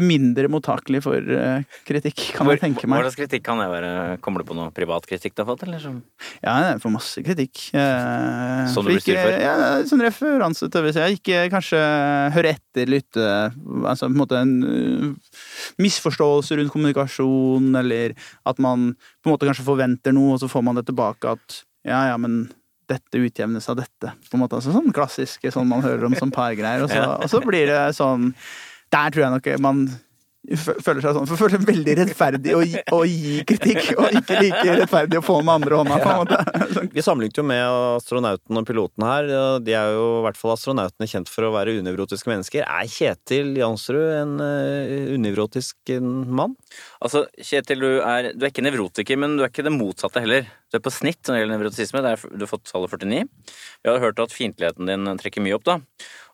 [0.00, 3.02] mindre mottakelig for eh, kritikk, kan jeg tenke Hva meg.
[3.06, 3.90] slags kritikk kan det være?
[4.24, 5.82] Kommer du på noe privat kritikk du har fått, eller?
[5.82, 5.98] Som?
[6.42, 7.62] Ja, jeg får masse kritikk.
[7.74, 9.36] Eh, Som du blir styrt for?
[9.42, 9.56] Ja,
[9.90, 11.82] sånn referanse til hvis jeg ikke kanskje
[12.36, 13.28] hører etter, lytte
[13.86, 15.12] Altså på en måte en uh,
[15.82, 18.14] misforståelse rundt kommunikasjon, eller
[18.48, 21.62] at man på en måte kanskje forventer noe, og så får man det tilbake at
[21.86, 22.44] ja, ja, men
[22.90, 24.10] dette utjevnes av dette.
[24.28, 26.82] På en måte, altså, sånn klassiske sånn man hører om som pargreier.
[26.84, 28.32] Og, så- og så blir det sånn
[28.92, 29.86] Der tror jeg nok man
[30.42, 34.40] føler seg sånn, for føler det veldig rettferdig å gi, å gi kritikk, og ikke
[34.40, 35.98] like rettferdig å få med andre hånda.
[36.02, 36.38] på en måte.
[36.72, 37.62] Sånn, Vi sammenlignet jo med
[38.00, 39.30] astronauten og piloten her.
[39.62, 42.66] De er jo i hvert fall astronautene kjent for å være unevrotiske mennesker.
[42.66, 46.56] Er Kjetil Jansrud en uh, unevrotisk eh, mann?
[46.98, 50.50] Altså, Kjetil, du er, du er ikke nevrotiker, men du er ikke det motsatte heller.
[50.72, 52.02] Du er på snitt når det gjelder nevrotisisme.
[52.02, 53.22] Er, du har fått tallet 49.
[53.84, 55.78] Vi har hørt at fiendtligheten din trekker mye opp, da.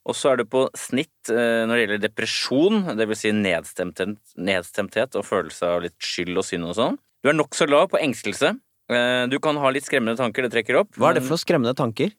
[0.08, 3.20] Og så er du på snitt eh, når det gjelder depresjon, dvs.
[3.26, 6.96] Si nedstemthet, nedstemthet og følelse av litt skyld og synd og sånn.
[7.22, 8.54] Du er nokså lav på engstelse.
[8.88, 10.94] Eh, Du kan ha litt skremmende tanker, det trekker opp.
[10.96, 12.14] Hva er det for noen skremmende tanker?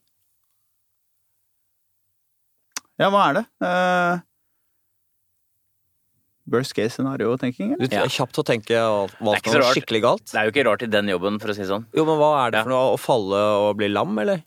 [3.00, 3.44] ja, hva er det?
[3.64, 4.20] Uh,
[6.52, 7.72] worst case scenario-tenking?
[7.74, 7.88] eller?
[7.88, 8.02] Ja.
[8.04, 10.26] er kjapt å tenke hva Det er som er skikkelig galt.
[10.28, 11.86] Det er jo ikke rart i den jobben, for å si det sånn.
[11.96, 12.64] Jo, men hva er det Ja.
[12.68, 12.94] for noe?
[12.94, 14.44] Å falle og bli lam, eller?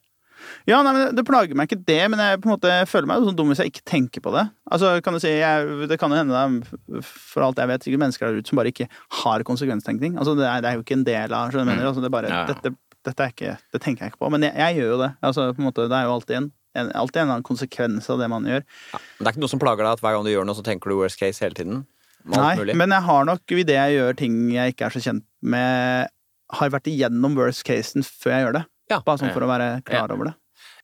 [0.70, 3.26] Ja, nei, men Det plager meg ikke det, men jeg på en måte føler meg
[3.28, 4.46] sånn dum hvis jeg ikke tenker på det.
[4.74, 8.04] Altså, kan du si, jeg, Det kan jo hende det for alt jeg vet, sikkert
[8.06, 8.88] mennesker der ute som bare ikke
[9.24, 10.18] har konsekvenstenkning.
[10.18, 11.88] Altså, det, er, det er jo ikke en del av skjønner du mener.
[11.92, 12.44] Altså, det, er bare, Ja.
[12.50, 14.32] dette, dette er ikke, det tenker jeg ikke på.
[14.34, 15.12] Men jeg, jeg gjør jo det.
[15.22, 18.22] Altså, på en måte, det er jo alltid en, en, alltid en annen konsekvens av
[18.24, 18.64] det man gjør.
[18.94, 20.66] Men det er ikke noe som plager deg at hver gang du gjør noe, så
[20.66, 21.84] tenker du worst case hele tiden?
[22.24, 22.76] Nei, mulig?
[22.80, 26.08] men jeg har nok i det jeg gjør ting jeg ikke er så kjent med,
[26.56, 28.64] har vært igjennom worst casen før jeg gjør det.
[28.92, 29.00] Ja.
[29.04, 30.34] Bare sånn for å være klar over det.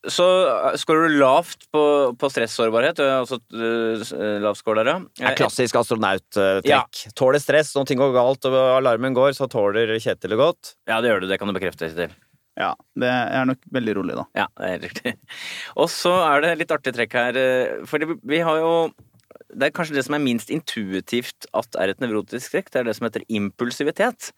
[0.08, 1.82] Så skårer scorer du lavt på,
[2.16, 3.36] på stressårbarhet, altså
[4.40, 4.94] lav score der, ja.
[5.18, 6.68] Det er klassisk astronauttrekk.
[6.70, 7.12] Ja.
[7.18, 10.74] Tåler stress når ting går galt og alarmen går, så tåler Kjetil det godt.
[10.88, 11.90] Ja, det gjør du, det kan du bekrefte.
[11.90, 12.16] Kjetil.
[12.60, 14.24] Ja, det er nok veldig rolig, da.
[14.36, 15.14] Ja, det er riktig.
[15.76, 17.40] Og så er det litt artig trekk her,
[17.88, 18.74] for vi har jo
[19.50, 22.70] det er kanskje det som er minst intuitivt at er et nevrotisk trekk.
[22.70, 24.30] Det er det som heter impulsivitet.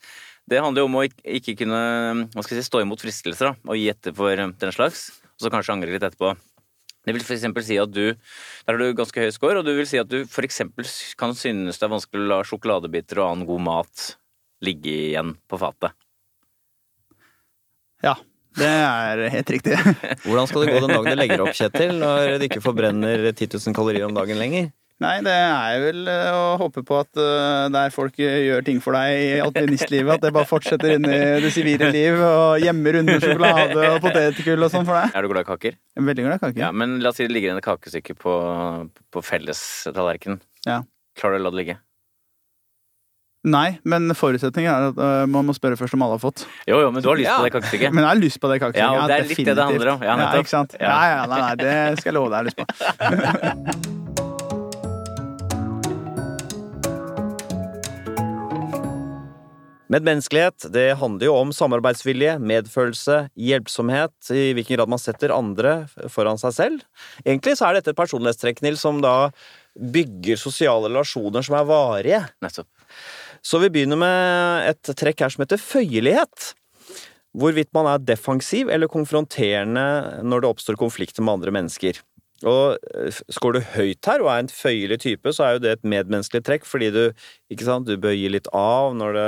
[0.49, 1.83] Det handler jo om å ikke kunne
[2.33, 5.05] hva skal jeg si, stå imot fristelser da, og gi etter for eh, den slags,
[5.43, 6.37] og så kanskje angre litt etterpå.
[7.03, 9.75] Det vil for eksempel si at du Der har du ganske høy score, og du
[9.75, 10.87] vil si at du for eksempel
[11.19, 14.05] kan synes det er vanskelig å la sjokoladebiter og annen god mat
[14.63, 15.97] ligge igjen på fatet.
[18.03, 18.15] Ja,
[18.59, 19.75] det er helt riktig.
[20.27, 23.51] Hvordan skal det gå den dagen du legger opp, Kjetil, når du ikke forbrenner 10
[23.59, 24.71] 000 kalorier om dagen lenger?
[25.03, 28.79] Nei, det er vel eh, å håpe på at eh, der folk eh, gjør ting
[28.85, 33.01] for deg i alpinistlivet, at det bare fortsetter inn i det sivile liv, og gjemmer
[33.01, 35.17] under sjokolade og potetgull og sånn for deg.
[35.17, 35.79] Er du glad i kaker?
[35.81, 36.61] Jeg er veldig glad i kaker.
[36.67, 38.35] Ja, men la oss si det ligger en kakestykke på,
[39.11, 40.39] på fellestallerkenen.
[40.69, 40.83] Ja.
[41.19, 41.79] Klarer du å la det ligge?
[43.43, 46.45] Nei, men forutsetningen er at man må spørre først om alle har fått.
[46.71, 47.41] Jo, jo, men du har lyst Ja.
[47.41, 47.91] på det kakestykket.
[47.91, 48.85] Men jeg har lyst på det kakestykket.
[48.87, 50.05] Ja, og det er litt det det handler om.
[50.07, 50.47] Ja, nettopp.
[50.47, 50.79] ikke sant?
[50.79, 50.87] Ja.
[50.87, 53.99] Ja, ja, nei, nei, det skal jeg love deg jeg har lyst på.
[59.93, 66.41] Medmenneskelighet det handler jo om samarbeidsvilje, medfølelse, hjelpsomhet, i hvilken grad man setter andre foran
[66.41, 66.87] seg selv.
[67.27, 69.33] Egentlig så er dette et personlighetstrekk, Nils, som da
[69.77, 72.23] bygger sosiale relasjoner som er varige.
[72.45, 72.71] Nettopp.
[73.45, 76.53] Så vi begynner med et trekk her som heter føyelighet.
[77.37, 82.01] Hvorvidt man er defensiv eller konfronterende når det oppstår konflikter med andre mennesker.
[82.49, 82.79] Og
[83.13, 85.85] skårer Skår du høyt her og er en føyelig type, så er jo det et
[85.87, 87.03] medmenneskelig trekk, fordi du
[87.53, 89.27] ikke sant, du bør gi litt av når det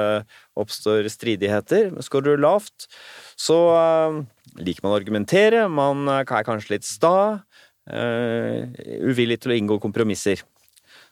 [0.60, 1.90] oppstår stridigheter.
[1.94, 2.88] Men skår du lavt,
[3.40, 4.22] så uh,
[4.60, 7.42] liker man å argumentere, man er kanskje litt sta,
[7.90, 8.58] uh,
[9.04, 10.42] uvillig til å inngå kompromisser.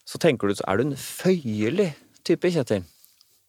[0.08, 1.92] Så tenker du, så er du en føyelig
[2.26, 2.86] type, Kjetil?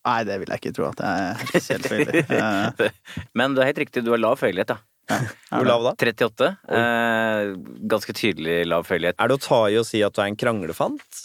[0.03, 2.25] Nei, det vil jeg ikke tro at jeg er spesielt føyelig.
[2.33, 2.89] Eh,
[3.37, 4.75] Men det er helt riktig, du har lav føyelighet,
[5.09, 5.19] da.
[5.51, 5.93] Hvor lav da?
[5.99, 6.49] 38.
[6.79, 7.53] Eh,
[7.91, 9.19] ganske tydelig lav følgelighet.
[9.19, 11.23] Er det å ta i å si at du er en kranglefant?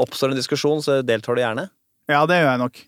[0.00, 1.68] Oppstår en diskusjon, så deltar du gjerne.
[2.10, 2.82] Ja, det gjør jeg nok.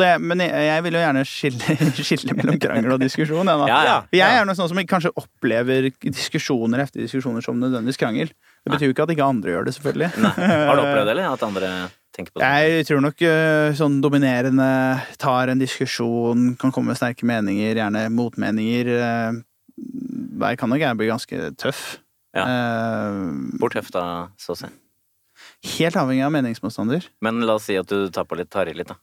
[0.00, 1.76] Det, men jeg, jeg vil jo gjerne skille,
[2.08, 3.50] skille mellom krangel og diskusjon.
[3.50, 3.68] Jeg.
[3.70, 3.96] Ja, ja.
[4.16, 8.30] Jeg er noe sånn som kanskje opplever diskusjoner etter diskusjoner som nødvendigvis krangel.
[8.62, 10.10] Det betyr jo ikke at ikke andre gjør det, selvfølgelig.
[10.22, 10.32] Nei.
[10.38, 11.30] Har du opplevd det, eller?
[11.36, 11.72] At andre
[12.14, 12.50] tenker på det?
[12.62, 14.68] Jeg tror nok øh, sånn dominerende
[15.20, 18.92] tar en diskusjon, kan komme med sterke meninger, gjerne motmeninger.
[20.42, 21.82] Jeg kan nok jeg bli ganske tøff.
[22.36, 22.46] Ja.
[22.48, 23.18] Eh,
[23.60, 24.04] Hvor tøff da,
[24.40, 24.70] så å si.
[25.76, 27.06] Helt avhengig av meningsmotstander.
[27.24, 28.96] Men la oss si at du tar på litt, tar i litt, da.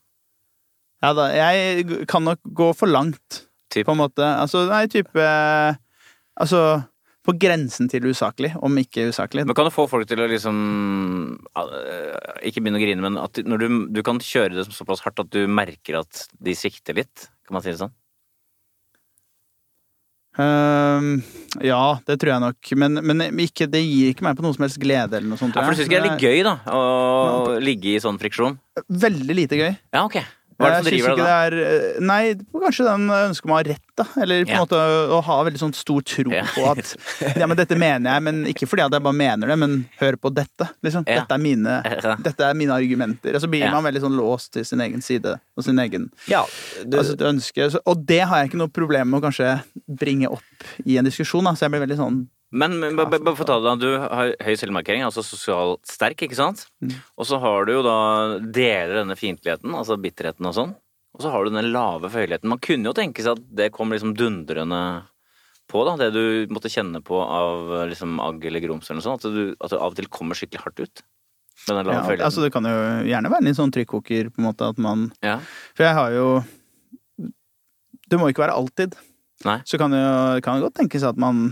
[1.00, 3.86] Ja da, jeg kan nok gå for langt, Typ.
[3.88, 4.26] på en måte.
[4.26, 5.28] Altså, nei, type
[6.40, 6.62] Altså
[7.30, 9.44] på grensen til usaklig, om ikke usaklig.
[9.46, 10.60] Men kan du få folk til å liksom
[11.60, 13.68] eh, Ikke begynne å grine, men at når du,
[14.00, 17.28] du kan kjøre det såpass hardt at du merker at de svikter litt?
[17.46, 17.94] Kan man si det sånn?
[20.40, 21.18] Um,
[21.60, 22.72] ja, det tror jeg nok.
[22.80, 25.58] Men, men ikke, det gir ikke meg på noe som helst glede eller noe sånt.
[25.58, 26.56] Ja, for du syns ikke det er litt gøy, da?
[26.72, 28.56] Å ligge i sånn friksjon?
[28.88, 29.74] Veldig lite gøy.
[29.92, 30.22] Ja, ok.
[30.60, 31.26] Hva er det som Jeg driver deg da?
[31.26, 32.22] det er eh, Nei,
[32.60, 34.06] kanskje den ønsker om å ha rett, da.
[34.20, 34.64] Eller på en Ja.
[34.66, 34.80] måte
[35.16, 36.44] å ha veldig sånn stor tro Ja.
[36.52, 39.58] på at Ja, men dette mener jeg, men ikke fordi at jeg bare mener det,
[39.58, 40.68] men hør på dette.
[40.84, 41.08] Liksom.
[41.08, 41.22] Ja.
[41.22, 41.78] Dette, er mine,
[42.24, 43.36] dette er mine argumenter.
[43.36, 46.44] Og så blir man veldig sånn låst til sin egen side og sin egen Ja,
[46.86, 47.72] du, altså, ønske.
[47.72, 50.44] Så, og det har jeg ikke noe problem med å kanskje bringe opp
[50.86, 51.44] i en diskusjon.
[51.48, 51.52] Da.
[51.56, 54.32] Så jeg blir veldig sånn Men, men bare bare deg, ta det da, du har
[54.42, 56.64] høy selvmarkering, altså sosialt sterk, ikke sant?
[56.82, 56.96] Mm.
[57.22, 57.98] Og så har du jo da
[58.42, 60.74] deler denne fiendtligheten, altså bitterheten og sånn.
[61.14, 62.50] Og så har du den lave føyeligheten.
[62.50, 64.82] Man kunne jo tenke seg at det kom liksom dundrende
[65.70, 65.96] på, da.
[66.02, 69.26] Det du måtte kjenne på av liksom agg eller grums eller noe sånt.
[69.30, 71.04] At du, at du av og til kommer skikkelig hardt ut.
[71.68, 72.26] Med den lave ja, føyeligheten.
[72.30, 72.78] altså, Det kan jo
[73.10, 75.38] gjerne være en litt sånn trykkoker, på en måte, at man Ja.
[75.78, 76.28] For jeg har jo
[78.10, 78.96] Det må ikke være alltid.
[79.46, 79.60] Nei.
[79.70, 81.52] Så kan det jo kan godt tenkes at man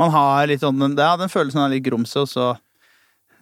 [0.00, 2.52] Man har litt sånn Ja, den følelsen av litt grumse, og så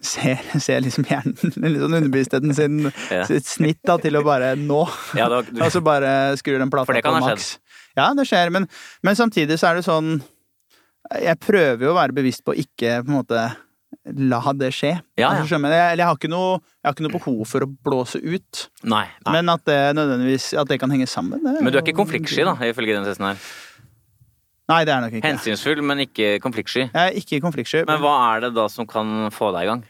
[0.01, 2.79] ser, ser liksom hjernen litt sånn underbevisstheten sin
[3.11, 3.25] Ja.
[3.29, 4.83] sitt snitt da til å bare nå.
[5.17, 7.55] Ja, da, du, Og så bare skrur den plata For det kan på ha maks.
[7.97, 8.69] Ja, det skjer, men,
[9.03, 10.15] men samtidig så er det sånn
[11.21, 13.49] Jeg prøver jo å være bevisst på å ikke på en måte
[14.07, 14.93] la det skje.
[15.19, 15.29] Ja, ja.
[15.43, 18.61] Altså, jeg, eller jeg, har noe, jeg har ikke noe behov for å blåse ut.
[18.87, 19.33] nei, nei.
[19.35, 21.43] Men at det nødvendigvis At det kan henge sammen.
[21.43, 23.43] Det, Men du er ikke konfliktsky, da, ifølge den testen her.
[24.69, 25.25] Nei, det er nok ikke.
[25.27, 26.83] Hensynsfull, men ikke konfliktsky.
[26.93, 27.81] Jeg er ikke konfliktsky.
[27.89, 29.81] Men hva er det da som kan få deg i gang?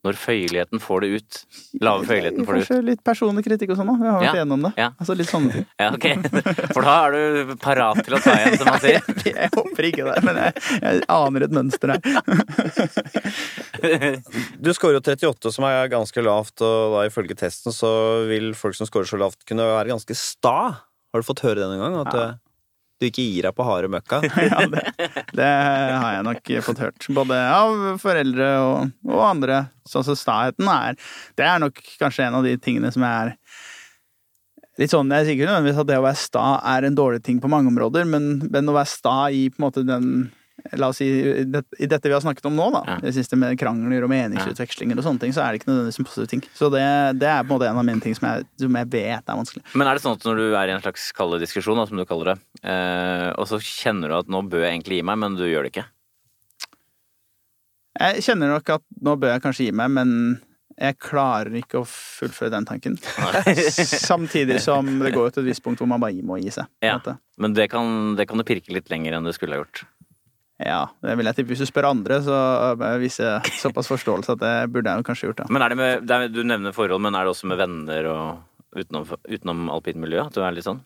[0.00, 1.38] Når føyeligheten får det ut.
[1.84, 2.68] Lave føyeligheten får det ut.
[2.70, 3.94] Kanskje litt personlig kritikk og sånn, da.
[4.00, 4.70] Vi har vært Ja, igjennom det.
[4.80, 4.86] ja.
[4.96, 5.66] Altså litt sånne ting.
[5.82, 6.06] Ja, ok.
[6.72, 7.20] For da er du
[7.60, 9.04] parat til å ta igjen, som man sier.
[9.28, 12.00] Jeg håper ikke det, men jeg, jeg aner et mønster her.
[14.64, 17.92] du scorer jo 38, som er ganske lavt, og da ifølge testen så
[18.32, 20.80] vil folk som scorer så lavt, kunne være ganske sta.
[21.10, 21.98] Har du fått høre det noen gang?
[22.06, 22.28] At Ja.
[22.30, 22.38] eh,
[23.00, 24.18] du ikke gir deg på harde møkka?
[24.50, 24.82] Ja, det,
[25.32, 27.06] det har jeg nok fått hørt.
[27.16, 29.62] Både av foreldre og, og andre.
[29.88, 30.98] Sånn som staheten er
[31.38, 33.32] Det er nok kanskje en av de tingene som er
[34.80, 36.44] Litt sånn, Jeg sier ikke nødvendigvis at det å være sta
[36.76, 39.64] er en dårlig ting på mange områder, men, men å være sta i på en
[39.66, 40.06] måte den
[40.78, 42.96] La oss si i det- i dette vi har snakket om nå, da, Ja.
[43.00, 46.04] det siste med krangler og meningsutvekslinger og sånne ting, så er det ikke nødvendigvis en
[46.04, 46.42] positiv ting.
[46.54, 46.84] Så det,
[47.18, 49.38] det er på en måte en av mine ting som jeg, som jeg vet er
[49.40, 49.62] vanskelig.
[49.74, 51.96] Men er det sånn at når du er i en slags kalde diskusjon, da, som
[51.96, 55.18] du kaller det, eh, og så kjenner du at nå bør jeg egentlig gi meg,
[55.18, 55.86] men du gjør det ikke?
[58.00, 60.12] Jeg kjenner nok at nå bør jeg kanskje gi meg, men
[60.80, 62.94] jeg klarer ikke å fullføre den tanken.
[64.10, 66.70] Samtidig som det går jo til et visst punkt hvor man bare må gi seg.
[66.84, 66.96] Ja.
[67.40, 69.82] Men det kan, det kan du pirke litt lenger enn du skulle ha gjort.
[70.60, 71.52] Ja, det vil jeg tippe.
[71.54, 72.36] Hvis du spør andre, så
[73.00, 75.42] viser jeg såpass forståelse at det burde jeg kanskje gjort.
[75.42, 75.48] da.
[75.48, 78.08] Men er det med, det er, Du nevner forhold, men er det også med venner
[78.12, 80.30] og utenom, utenom alpinmiljøet?
[80.30, 80.82] At du er litt sånn?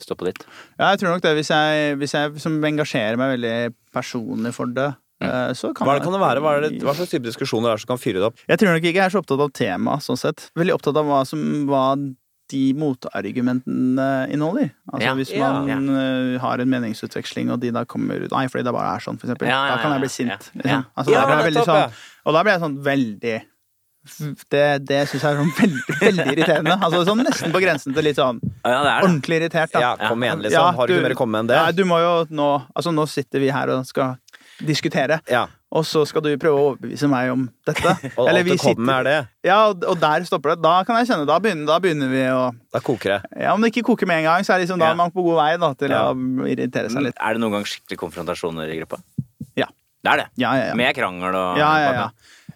[0.00, 0.42] Stå på ditt?
[0.78, 1.36] Ja, jeg tror nok det.
[1.38, 3.56] Hvis jeg, hvis jeg som engasjerer meg veldig
[3.94, 4.88] personlig for det,
[5.22, 6.42] eh, så kan Hva er det, kan det være?
[6.42, 8.42] Hva, er det, hva slags type diskusjoner er det som kan fyre det opp?
[8.50, 10.48] Jeg tror nok ikke jeg er så opptatt av temaet, sånn sett.
[10.58, 11.84] Veldig opptatt av hva, som, hva
[12.52, 14.70] de motargumentene inneholder.
[14.92, 18.46] Altså Ja, Hvis ja, man eh, har en meningsutveksling, og de da kommer ut Nei,
[18.52, 19.48] fordi det bare er sånn, for eksempel.
[19.48, 20.50] Ja, ja, da kan jeg bli sint.
[20.54, 20.60] ja.
[20.60, 20.84] Liksom.
[20.96, 21.64] Altså, Ja, da jeg ja.
[21.64, 21.92] sånn,
[22.26, 23.36] og da blir jeg sånn veldig
[24.52, 26.74] Det, det syns jeg er sånn veldig, veldig irriterende.
[26.84, 29.08] Altså sånn Nesten på grensen til litt sånn Ja, det er det.
[29.08, 29.72] ordentlig irritert.
[29.72, 29.80] Da.
[29.80, 30.60] Ja, kom igjen, liksom.
[30.60, 31.56] Ja, Har du du- mer å komme med enn det?
[31.62, 34.18] Nei, du må jo nå Altså, nå sitter vi her og skal
[34.60, 37.94] diskutere, Ja, og så skal du prøve å overbevise meg om dette.
[38.20, 39.16] Og Eller alt du kommer med, er det.
[39.48, 40.62] ja, og, der stopper det.
[40.62, 43.40] Da kan jeg kjenne, da begynner, da begynner vi å Da koker det.
[43.42, 44.98] Ja, Om det ikke koker med en gang, så er liksom, da Ja.
[44.98, 46.04] man på god vei da, til Ja.
[46.12, 47.18] å irritere seg litt.
[47.18, 49.00] Er det noen gang skikkelig konfrontasjoner i gruppa?
[49.58, 49.66] Ja.
[50.04, 50.28] Det er det.
[50.38, 50.74] Ja, ja, ja.
[50.78, 52.08] Med krangel og ja, ja, ja.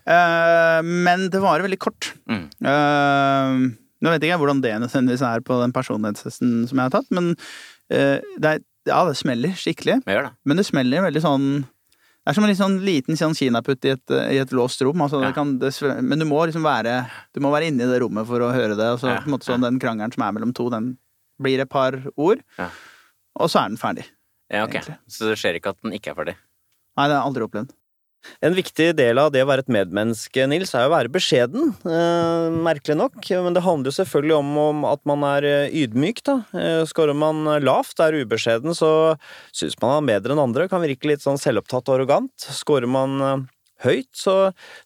[0.08, 2.12] Uh, men det varer veldig kort.
[2.30, 2.46] Mm.
[2.64, 6.94] Uh, nå vet ikke jeg hvordan det nødvendigvis er på den personlighetstesten som jeg har
[6.94, 9.98] tatt, men uh, det er, ja, det smeller skikkelig.
[10.06, 10.32] Gjør det.
[10.48, 11.48] Men det smeller veldig sånn
[12.28, 15.00] Det er som en litt sånn liten sånn kinaputt i et, i et låst rom.
[15.00, 15.30] Altså, Ja.
[15.30, 15.70] det kan, det,
[16.04, 18.76] men du må liksom være Du må være inne i det rommet for å høre
[18.76, 18.84] det.
[18.92, 20.98] Og så Ja, på en måte sånn Den krangelen som er mellom to, den
[21.40, 22.68] blir et par ord, Ja.
[23.40, 24.04] og så er den ferdig.
[24.52, 24.74] Ja, ok.
[24.76, 24.98] Egentlig.
[25.08, 26.34] Så det skjer ikke at den ikke er ferdig?
[26.98, 27.70] Nei, det har jeg aldri opplevd.
[28.44, 31.72] En viktig del av det å være et medmenneske, Nils, er å være beskjeden.
[31.86, 33.18] Eh, merkelig nok.
[33.46, 36.36] Men det handler jo selvfølgelig om, om at man er eh, ydmyk, da.
[36.54, 38.90] Eh, Skårer man lavt, er ubeskjeden, så
[39.54, 40.68] syns man er bedre enn andre.
[40.70, 42.48] Kan virke litt sånn selvopptatt og arrogant.
[42.58, 43.46] Skårer man eh,
[43.86, 44.36] høyt, så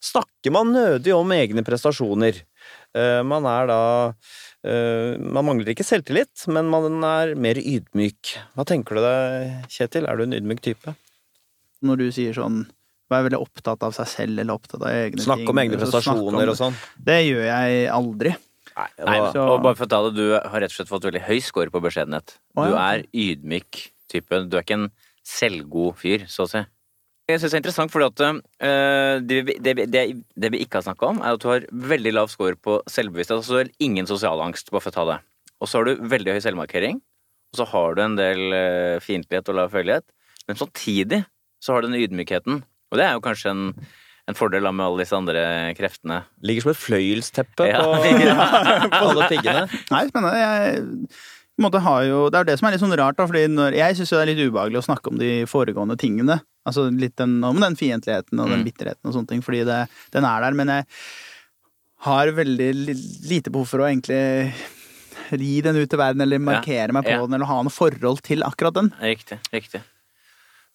[0.05, 2.43] snakker man nødig om egne prestasjoner.
[2.97, 3.81] Eh, man er da
[4.69, 8.37] eh, Man mangler ikke selvtillit, men man er mer ydmyk.
[8.57, 10.07] Hva tenker du deg, Kjetil?
[10.09, 10.95] Er du en ydmyk type?
[11.83, 12.63] Når du sier sånn
[13.13, 15.27] Være veldig opptatt av seg selv eller opptatt av egne ting.
[15.27, 16.55] Snakke om egne prestasjoner det.
[16.57, 16.81] og sånn?
[17.11, 18.35] Det gjør jeg aldri.
[18.73, 21.05] Nei, Nei, så- og bare for å ta det, Du har rett og slett fått
[21.05, 22.39] veldig høy score på beskjedenhet.
[22.57, 24.49] Du er ydmyk type.
[24.49, 24.91] Du er ikke en
[25.25, 26.63] selvgod fyr, så å si.
[27.29, 30.03] Jeg synes det er interessant, fordi at øh, det, det, det,
[30.37, 33.39] det vi ikke har snakka om, er at du har veldig lav score på selvbevissthet.
[33.39, 35.19] Altså du har ingen sosial angst, bare for å ta det.
[35.63, 36.99] Og så har du veldig høy selvmarkering.
[37.53, 40.05] Og så har du en del øh, fiendtlighet og lav følgelighet.
[40.49, 41.23] Men samtidig
[41.63, 42.65] så har du den ydmykheten.
[42.93, 43.67] Og det er jo kanskje en,
[44.29, 45.43] en fordel med alle disse andre
[45.79, 46.23] kreftene.
[46.45, 47.81] Ligger som et fløyelsteppe Ja.
[47.83, 48.01] på,
[48.99, 49.65] på alle piggene.
[49.91, 50.37] Nei, spennende.
[50.43, 53.47] Jeg måte har jo, det er jo det som er litt sånn rart, da, fordi
[53.53, 56.41] når, jeg syns det er litt ubehagelig å snakke om de foregående tingene.
[56.69, 58.67] Altså litt den, om den fiendtligheten og den Mm.
[58.69, 59.81] bitterheten og sånne ting, fordi det,
[60.15, 60.57] den er der.
[60.59, 60.87] Men jeg
[62.07, 62.71] har veldig
[63.31, 64.53] lite behov for å egentlig
[65.33, 67.21] ri den ut til verden, eller markere meg på ja.
[67.25, 68.91] den, eller ha noe forhold til akkurat den.
[69.01, 69.39] Riktig.
[69.55, 69.81] riktig.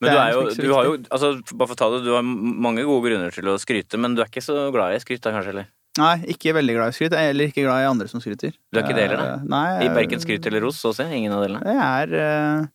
[0.01, 2.03] Men du er er jo, liksom du har jo altså, Bare for å ta det,
[2.05, 4.99] du har mange gode grunner til å skryte, men du er ikke så glad i
[5.01, 5.55] skryt da, kanskje?
[5.55, 5.67] eller?
[5.97, 8.53] Nei, ikke veldig glad i skryt, eller ikke glad i andre som skryter.
[8.69, 9.37] Du er ikke det heller, da?
[9.41, 11.07] Nei, Nei, I jeg- verken skryt eller ros, så å si?
[11.17, 11.63] Ingen av delene?
[11.65, 12.67] Jeg er eh,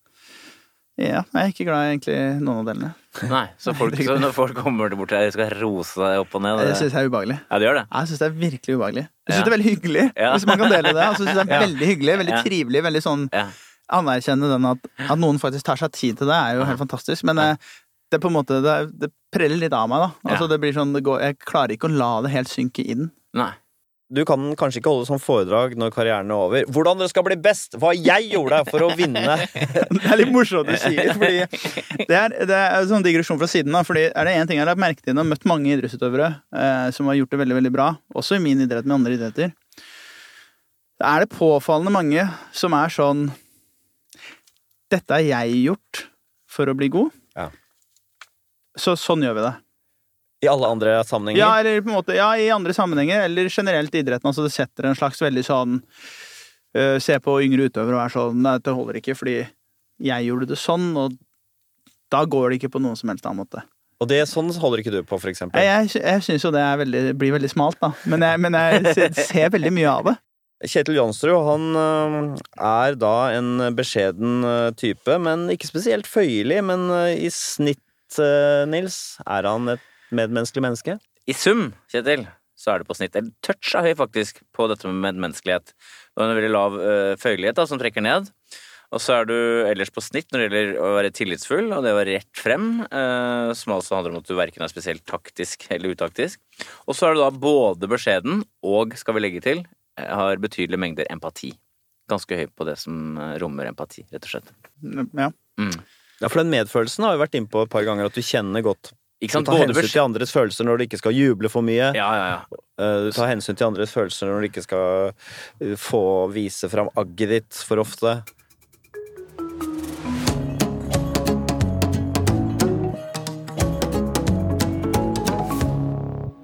[1.02, 2.90] Ja, jeg er ikke glad i egentlig noen av delene.
[3.30, 6.34] Nei, så, folk, så når folk kommer bort til deg og skal rose deg opp
[6.36, 7.38] og ned Det det, syns jeg er ubehagelig.
[7.48, 7.84] Ja, det gjør det.
[7.92, 9.04] Jeg syns det er virkelig ubehagelig.
[9.06, 9.44] Jeg syns Ja.
[9.46, 10.30] det er veldig hyggelig, Ja.
[10.34, 11.02] hvis man kan dele det.
[11.06, 13.24] Altså, jeg synes det er veldig hyggelig, veldig trivelig, veldig sånn.
[13.92, 17.24] Anerkjenne den at, at noen faktisk tar seg tid til det, er jo helt fantastisk.
[17.28, 17.72] Men eh,
[18.12, 18.76] det er på en måte Det,
[19.06, 20.10] det preller litt av meg, da.
[20.28, 20.52] Altså, Ja.
[20.54, 23.10] det blir sånn, det går, jeg klarer ikke å la det helt synke inn.
[23.36, 23.52] Nei.
[24.12, 26.66] Du kan kanskje ikke holde sånn foredrag når karrieren er over.
[26.68, 27.78] Hvordan dere skal bli best!
[27.80, 29.22] Hva jeg gjorde for å vinne!
[29.96, 31.38] Det er litt morsomt du sier, fordi
[32.10, 33.72] det er, det er sånn digresjon fra siden.
[33.72, 35.48] da, fordi er det én ting jeg har lagt merke til når jeg har møtt
[35.48, 37.86] mange idrettsutøvere eh, som har gjort det veldig veldig bra,
[38.20, 39.54] også i min idrett med andre idretter,
[41.02, 43.30] er det påfallende mange som er sånn
[44.92, 46.06] Dette har jeg gjort
[46.52, 47.12] for å bli god.
[47.36, 47.48] Ja.
[48.78, 49.54] Så sånn gjør vi det.
[50.42, 51.40] I alle andre sammenhenger.
[51.40, 54.26] Ja, eller på en måte, ja, i andre sammenhenger, eller generelt i idretten.
[54.28, 58.40] Altså det setter en slags veldig sånn uh, Se på yngre utøvere og er sånn
[58.42, 59.36] Nei, dette holder ikke, fordi
[60.02, 61.14] jeg gjorde det sånn, og
[62.10, 63.62] da går det ikke på noen som helst annen måte.
[64.02, 65.62] Og det sånn holder ikke du på, for eksempel.
[65.62, 67.92] Jeg, jeg, jeg syns jo det veldig, blir veldig smalt, da.
[68.10, 70.16] Men jeg, men jeg ser, ser veldig mye av det.
[70.62, 76.60] Kjetil Jansrud han øh, er da en beskjeden øh, type, men ikke spesielt føyelig.
[76.64, 77.80] Men øh, i snitt,
[78.68, 80.98] Nils, er han et medmenneskelig menneske?
[81.26, 82.26] I sum, Kjetil,
[82.58, 85.72] så er det på snitt en touch høy, faktisk, på dette med medmenneskelighet.
[86.12, 86.76] Du har en veldig lav
[87.22, 88.28] føyelighet da, som trekker ned.
[88.92, 89.36] Og så er du
[89.70, 92.66] ellers på snitt når det gjelder å være tillitsfull og det å være rett frem,
[92.84, 96.40] eh, som altså handler om at du verken er spesielt taktisk eller utaktisk.
[96.84, 100.80] Og så er du da både beskjeden og, skal vi legge til, eh, har betydelige
[100.80, 101.52] mengder empati.
[102.10, 104.52] Ganske høy på det som eh, rommer empati, rett og slett.
[105.12, 105.30] Ja.
[105.60, 105.76] Mm.
[106.22, 108.62] Ja, for den medfølelsen har vi vært inne på et par ganger, at du kjenner
[108.62, 111.66] godt Ikke Du tar Både hensyn til andres følelser når du ikke skal juble for
[111.66, 111.92] mye.
[111.98, 112.60] Ja, ja, ja.
[112.82, 115.12] Eh, Du tar hensyn til andres følelser når du ikke skal
[115.62, 116.02] eh, få
[116.34, 118.20] vise fram agget ditt for ofte.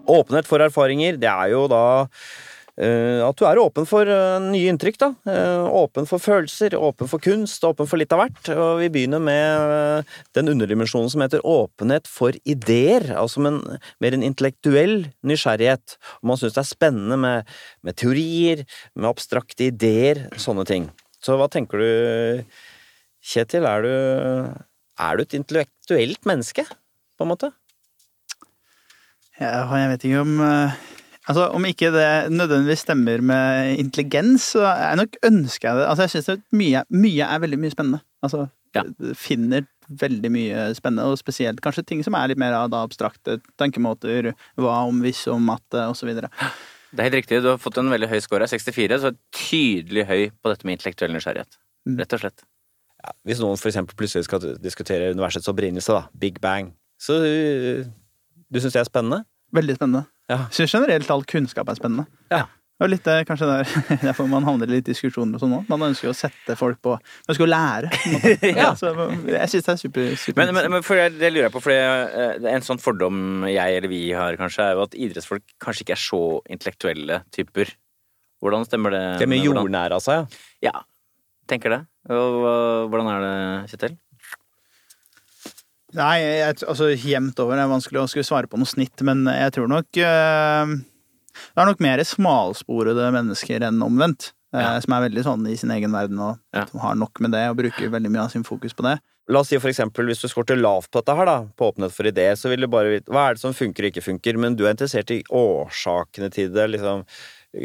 [0.09, 1.83] Åpenhet for erfaringer, det er jo da
[2.79, 5.09] at du er åpen for eh, nye inntrykk, da.
[5.27, 8.51] Eh, åpen for følelser, åpen for kunst, åpen for litt av hvert.
[8.55, 13.11] Og vi begynner med eh, den underdimensjonen som heter åpenhet for ideer.
[13.19, 13.59] Altså en,
[13.99, 15.99] mer en intellektuell nysgjerrighet.
[16.21, 18.63] Og man syns det er spennende med, med teorier,
[18.95, 20.91] med abstrakte ideer, sånne ting.
[21.25, 22.45] Så hva tenker du,
[23.29, 23.67] Kjetil?
[23.67, 23.95] Er du,
[25.03, 26.63] er du et intellektuelt menneske,
[27.19, 27.51] på en måte?
[29.39, 30.79] Ja, jeg vet ikke om eh,
[31.29, 35.89] Altså, Om ikke det nødvendigvis stemmer med intelligens, så er jeg nok ønsker jeg det.
[35.89, 38.01] Altså, jeg syns mye, mye er veldig mye spennende.
[38.23, 38.83] Altså, Ja.
[39.17, 43.41] finner veldig mye spennende, og spesielt kanskje ting som er litt mer av da abstrakte
[43.59, 44.35] tenkemåter.
[44.57, 46.15] Hva om, hvis om, matte, osv.
[46.15, 47.43] Det er helt riktig.
[47.43, 50.79] Du har fått en veldig høy score her, 64, så tydelig høy på dette med
[50.79, 51.59] intellektuell nysgjerrighet.
[51.89, 51.97] Mm.
[52.01, 52.45] Rett og slett.
[53.05, 57.85] Ja, hvis noen for eksempel plutselig skal diskutere universets opprinnelse, da, Big Bang, så øh,
[58.53, 59.25] du syns det er spennende?
[59.55, 60.05] Veldig spennende.
[60.29, 60.45] Ja.
[60.53, 62.07] Syns generelt all kunnskap er spennende.
[62.33, 62.45] Ja.
[62.79, 63.71] Og litt eh, kanskje der,
[64.07, 65.65] derfor man havner i litt diskusjoner og sånn òg.
[65.71, 67.91] Man ønsker jo å sette folk på Man ønsker å lære.
[68.61, 68.71] Ja.
[68.79, 71.55] Så jeg syns det er super, super Men, men, men for jeg, det lurer jeg
[71.57, 71.75] på, for
[72.55, 76.05] en sånn fordom jeg eller vi har, kanskje, er jo at idrettsfolk kanskje ikke er
[76.05, 76.23] så
[76.55, 77.75] intellektuelle typer.
[78.39, 79.05] Hvordan stemmer det?
[79.19, 80.71] Det er mye med jordnære av seg, ja.
[80.71, 80.85] Ja,
[81.51, 81.81] tenker det.
[82.15, 82.45] Og
[82.93, 83.35] hvordan er det,
[83.73, 83.99] Kjetil?
[85.97, 87.57] Nei, jeg, altså jevnt over.
[87.57, 90.75] Det er vanskelig å skulle svare på noe snitt, men jeg tror nok øh,
[91.39, 94.33] Det er nok mer smalsporede mennesker enn omvendt.
[94.53, 94.75] Ja.
[94.77, 96.67] Øh, Som er veldig sånn i sin egen verden og Ja.
[96.69, 98.99] som har nok med det og bruker veldig mye av sin fokus på det.
[99.29, 101.93] La oss si for eksempel, hvis du skorter lavt på dette her, da, på åpenhet
[101.93, 104.39] for ideer, så vil du bare vite hva er det som funker og ikke funker,
[104.41, 107.05] men du er interessert i årsakene til det, liksom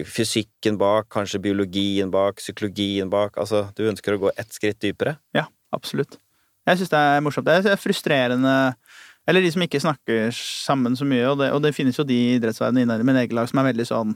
[0.08, 5.18] fysikken bak, kanskje biologien bak, psykologien bak, altså du ønsker å gå ett skritt dypere.
[5.36, 5.46] Ja,
[5.76, 6.20] absolutt.
[6.68, 7.48] Jeg syns det er morsomt.
[7.48, 8.54] Det er frustrerende
[9.28, 12.16] Eller de som ikke snakker sammen så mye, og det, og det finnes jo de
[12.16, 14.16] i idrettsverdenen innen min eget lag som er veldig sånn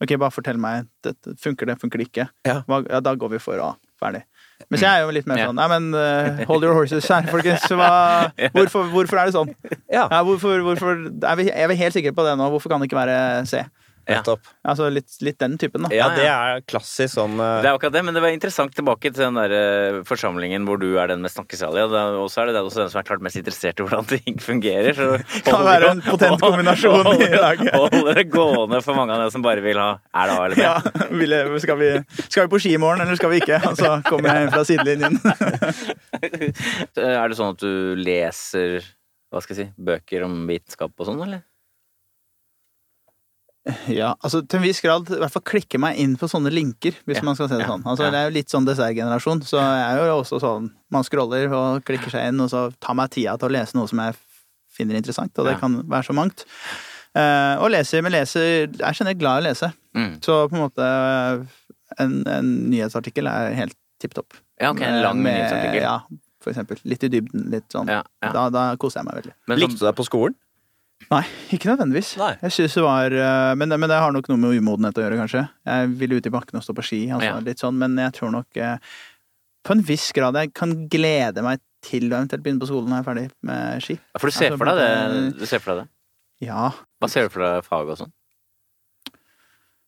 [0.00, 0.86] Ok, bare fortell meg.
[1.04, 2.24] Dette, funker det, funker det ikke?
[2.48, 2.62] Ja.
[2.64, 3.74] Hva, ja, da går vi for A.
[4.00, 4.22] Ferdig.
[4.72, 7.66] Mens jeg er jo litt mer sånn Nei, men uh, hold your horses her, folkens.
[7.68, 7.90] Hva,
[8.54, 9.52] hvorfor, hvorfor er det sånn?
[9.92, 12.48] Ja, hvorfor, hvorfor er vi, er vi helt sikre på det nå?
[12.54, 13.18] Hvorfor kan det ikke være
[13.50, 13.60] C?
[14.08, 14.22] Ja.
[14.64, 15.90] Altså litt, litt den typen, da.
[15.94, 17.60] Ja, Ja, det er klassisk sånn uh...
[17.62, 20.80] Det er akkurat det, men det var interessant tilbake til den der uh, forsamlingen hvor
[20.80, 21.84] du er den mest snakkesalige.
[22.18, 24.96] Og så er det også den som er klart mest interessert i hvordan ting fungerer.
[24.96, 25.10] Så
[25.50, 27.74] Kan være en potent kombinasjon i holder- laget.
[27.80, 30.56] Holder det gående for mange av dere som bare vil ha Er det A eller
[30.56, 30.64] B?
[30.64, 31.90] Ja, vil jeg, skal, vi,
[32.26, 33.60] skal vi på ski i morgen, eller skal vi ikke?
[33.70, 35.20] Og så kommer jeg inn fra sidelinjen.
[37.00, 38.80] Er det sånn at du leser
[39.30, 41.44] hva skal jeg si, bøker om vitenskap og sånn, eller?
[43.88, 46.92] Ja, altså til en viss grad i hvert fall klikke meg inn på sånne linker,
[47.06, 47.82] hvis Ja, man skal se det ja, sånn.
[47.84, 48.10] Altså ja.
[48.10, 51.84] Det er jo litt sånn dessertgenerasjon, så jeg er jo også sånn Man scroller og
[51.84, 54.16] klikker seg inn, og så tar meg tida til å lese noe som jeg
[54.74, 55.58] finner interessant, og det Ja.
[55.60, 56.44] kan være så mangt.
[57.14, 60.20] Uh, og leser, men leser Jeg er generelt glad i å lese, Mm.
[60.22, 60.86] så på en måte
[61.98, 64.36] en, en nyhetsartikkel er helt tipp topp.
[64.60, 65.82] Ja, ok, en lang Med- nyhetsartikkel.
[65.82, 65.96] Ja,
[66.40, 66.78] for eksempel.
[66.88, 67.88] Litt i dybden, litt sånn.
[67.90, 68.30] Ja, ja.
[68.32, 69.32] Da, da koser jeg meg veldig.
[69.48, 70.34] Men så- Likte du deg på skolen?
[71.08, 71.22] Nei,
[71.54, 72.12] ikke nødvendigvis.
[72.20, 72.34] Nei.
[72.44, 75.16] Jeg synes det var eh, men, men det har nok noe med umodenhet å gjøre,
[75.22, 75.46] kanskje.
[75.66, 77.40] Jeg ville ut i bakken og stå på ski, altså, Ja.
[77.46, 78.76] litt sånn, men jeg tror nok eh,
[79.66, 83.00] på en viss grad jeg kan glede meg til å eventuelt begynne på skolen når
[83.00, 83.96] jeg er ferdig med ski.
[83.96, 85.40] Ja, For du ser Altså, for deg det?
[85.40, 85.90] Du ser for deg det?
[86.46, 86.70] Ja.
[87.00, 88.12] Hva ser du for deg fag og sånn?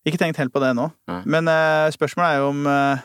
[0.08, 0.88] Ikke tenkt helt på det nå.
[1.08, 1.20] Nei.
[1.30, 3.02] Men uh, spørsmålet er jo om uh,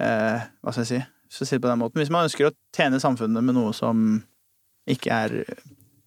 [0.00, 1.00] uh, Hva skal jeg si?
[1.30, 2.00] Så si på den måten.
[2.00, 4.22] Hvis man ønsker å tjene samfunnet med noe som
[4.90, 5.34] ikke er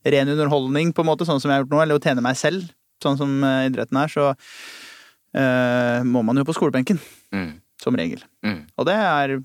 [0.04, 2.39] ren underholdning, på en måte, sånn som jeg har gjort nå, eller å tjene meg
[2.39, 2.68] selv,
[3.04, 6.99] sånn som eh, idretten er, så uh, må man jo på skolebenken.
[7.36, 7.58] Mm.
[7.82, 8.22] Som regel.
[8.45, 8.62] Mm.
[8.80, 9.38] Og det er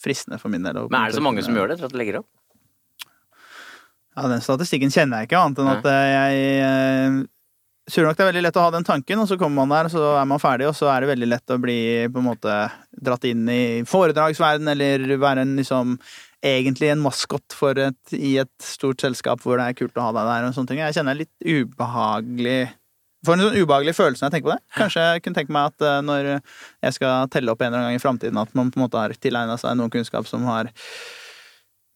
[0.00, 0.80] fristende for min del.
[0.88, 1.78] Men er det så mange som gjør det?
[1.78, 2.30] etter at det legger opp?
[4.14, 7.22] Ja, Den statistikken kjenner jeg ikke, annet enn at eh,
[7.84, 9.74] jeg tror nok det er veldig lett å ha den tanken, og så kommer man
[9.74, 12.22] der, og så er man ferdig, og så er det veldig lett å bli på
[12.22, 12.54] en måte
[13.04, 15.98] dratt inn i foredragsverden, eller være en liksom
[16.44, 20.14] egentlig en maskot for et, i et stort selskap hvor det er kult å ha
[20.16, 20.82] deg der, og sånne ting.
[20.84, 22.62] Jeg kjenner litt ubehagelig
[23.24, 24.62] Får en sånn ubehagelig følelse når jeg tenker på det.
[24.76, 27.94] Kanskje jeg kunne tenke meg at eh, når jeg skal telle opp en eller annen
[27.94, 30.68] gang i framtiden, at man på en måte har tilegna seg noen kunnskap som har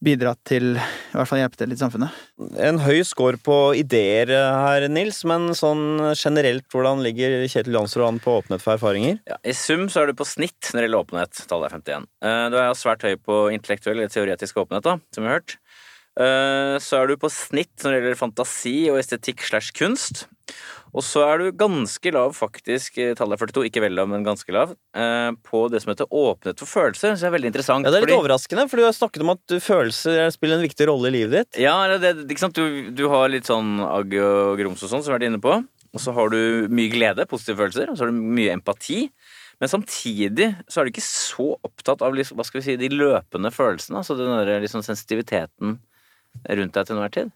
[0.05, 2.19] bidratt til i hvert fall hjelpe til litt i samfunnet.
[2.63, 8.21] En høy score på ideer her, Nils, men sånn generelt, hvordan ligger Kjetil Jansrud an
[8.23, 9.19] på åpenhet for erfaringer?
[9.27, 11.43] Ja, I sum så er du på snitt når det gjelder åpenhet.
[11.51, 12.09] Tallet er 51.
[12.23, 15.57] Eh, Du er svært høy på intellektuell eller teoretisk åpenhet, da, som vi har hørt.
[16.19, 20.27] Eh, Så er du på snitt når det gjelder fantasi og estetikk slash kunst.
[20.97, 24.25] Og så er du ganske lav, faktisk, eh, tallet er 42, ikke veldig lav, men
[24.25, 27.13] ganske lav, eh, på det som heter åpenhet for følelser.
[27.13, 27.85] Så det er veldig interessant.
[27.85, 30.69] Ja, Det er litt fordi- overraskende, for du har snakket om at følelser spiller en
[30.69, 31.61] viktig rolle i livet ditt.
[31.61, 32.55] Ja, det, ikke sant?
[32.55, 35.41] Du, du har litt sånn agg og grums og sånn, som vi har vært inne
[35.43, 35.67] på.
[35.95, 39.11] Og så har du mye glede, positive følelser, og så har du mye empati.
[39.61, 42.89] Men samtidig så er du ikke så opptatt av liksom, hva skal vi si, de
[42.95, 43.99] løpende følelsene.
[43.99, 45.79] Altså den der liksom sensitiviteten
[46.49, 47.33] rundt deg til enhver tid.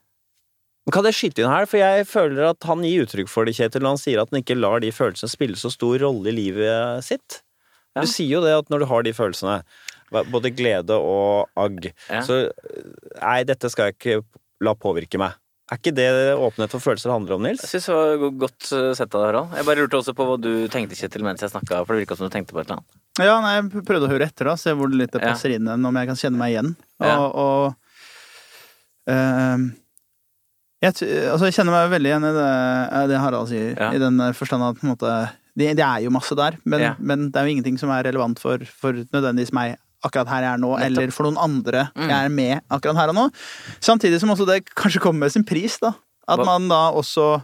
[0.90, 3.84] Kan jeg skyte inn her, for jeg føler at han gir uttrykk for det, Kjetil,
[3.84, 7.04] når han sier at han ikke lar de følelsene spille så stor rolle i livet
[7.06, 7.42] sitt.
[7.94, 8.02] Ja.
[8.02, 9.60] Du sier jo det at når du har de følelsene,
[10.10, 12.20] både glede og agg, Ja.
[12.26, 12.50] så
[13.22, 14.24] nei, dette skal jeg ikke
[14.60, 15.38] la påvirke meg.
[15.70, 17.62] Er ikke det åpenhet for følelser handler om, Nils?
[17.62, 19.54] Jeg synes det var godt eh, sett av deg, Harald.
[19.56, 22.18] Jeg bare lurte også på hva du tenkte, Kjetil, mens jeg snakka, for det virka
[22.18, 22.98] som du tenkte på et eller annet.
[23.22, 25.36] Ja, nei, jeg prøvde å høre etter, da, se hvor det litt det Ja.
[25.54, 26.74] inn, om jeg kan kjenne meg igjen.
[27.00, 27.16] Og, Ja.
[27.28, 27.74] og
[29.08, 29.64] ehm,
[30.82, 30.96] jeg,
[31.30, 32.48] altså, jeg kjenner meg veldig igjen i det,
[33.12, 33.92] det Harald sier, Ja.
[33.94, 35.12] i den forstand at måte,
[35.56, 36.94] det, det er jo masse der, men, Ja.
[36.98, 40.52] men det er jo ingenting som er relevant for, for nødvendigvis meg akkurat her jeg
[40.56, 42.08] er nå, eller for noen andre Mm.
[42.08, 43.26] jeg er med akkurat her og nå.
[43.80, 45.92] Samtidig som også det kanskje kommer med sin pris, da.
[46.28, 47.42] At man da også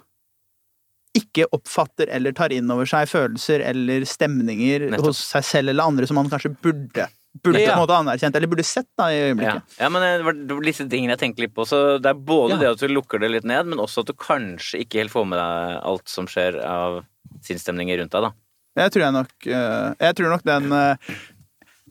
[1.18, 5.06] ikke oppfatter eller tar inn over seg følelser eller stemninger Nettopp.
[5.08, 7.08] hos seg selv eller andre som man kanskje burde
[7.42, 7.74] burde Ja.
[7.74, 9.62] på en måte anerkjent, eller burde sett da i øyeblikket.
[9.78, 11.66] ja, men det var, det var disse tingene jeg tenkte litt på.
[11.68, 12.58] Så det er både Ja.
[12.58, 15.26] det at du lukker det litt ned, men også at du kanskje ikke helt får
[15.28, 17.04] med deg alt som skjer av
[17.44, 18.32] sinnsstemninger rundt deg, da.
[18.78, 20.96] Jeg tror jeg nok eh, Jeg tror nok den eh,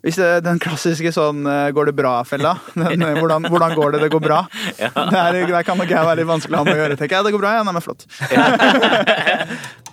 [0.03, 2.53] hvis det, Den klassiske sånn eh, 'går det bra'-fella.
[2.77, 3.99] Eh, hvordan, hvordan går det?
[4.01, 4.47] Det går bra.
[4.79, 4.89] Ja.
[4.93, 7.25] Der, der kan nok jeg være litt vanskelig å ha med å gjøre, tenker jeg.
[7.25, 7.63] Det går bra, ja.
[7.63, 8.05] Nei, men flott.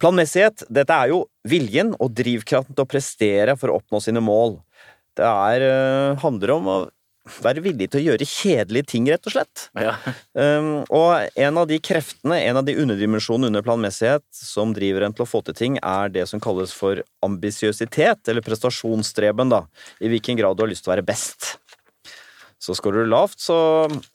[0.00, 4.58] Planmessighet, dette er jo viljen og drivkraften til å prestere for å oppnå sine mål.
[5.14, 6.78] Det er, uh, handler om å
[7.40, 9.68] være villig til å gjøre kjedelige ting, rett og slett.
[9.80, 9.96] Ja.
[10.34, 15.14] Um, og en av de kreftene, en av de underdimensjonene under planmessighet som driver en
[15.14, 19.60] til å få til ting, er det som kalles for ambisiøsitet, eller prestasjonsstreben, da.
[20.02, 21.52] I hvilken grad du har lyst til å være best.
[22.58, 23.56] Så scorer du lavt, så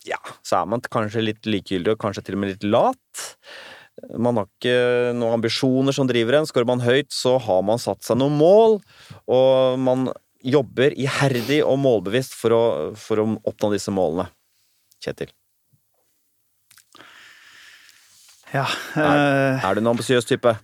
[0.08, 3.26] ja, så er man kanskje litt likegyldig, og kanskje til og med litt lat.
[4.18, 4.76] Man har ikke
[5.18, 6.48] noen ambisjoner som driver en.
[6.50, 8.80] Skårer man høyt, så har man satt seg noen mål,
[9.30, 10.10] og man
[10.46, 12.64] jobber iherdig og målbevisst for å,
[13.00, 14.30] for å oppnå disse målene.
[15.04, 15.32] Kjetil,
[18.50, 18.66] Ja,
[18.98, 20.56] eh, er du en ambisiøs type?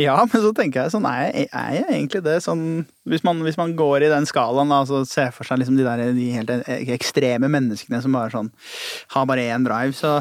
[0.00, 2.38] Ja, men så tenker jeg sånn, er jeg, er jeg egentlig det?
[2.44, 2.64] Sånn,
[3.10, 5.86] hvis, man, hvis man går i den skalaen, da, så ser for seg liksom de,
[5.86, 6.50] der, de helt
[6.96, 8.50] ekstreme menneskene som bare sånn
[9.14, 10.18] har bare én drive, så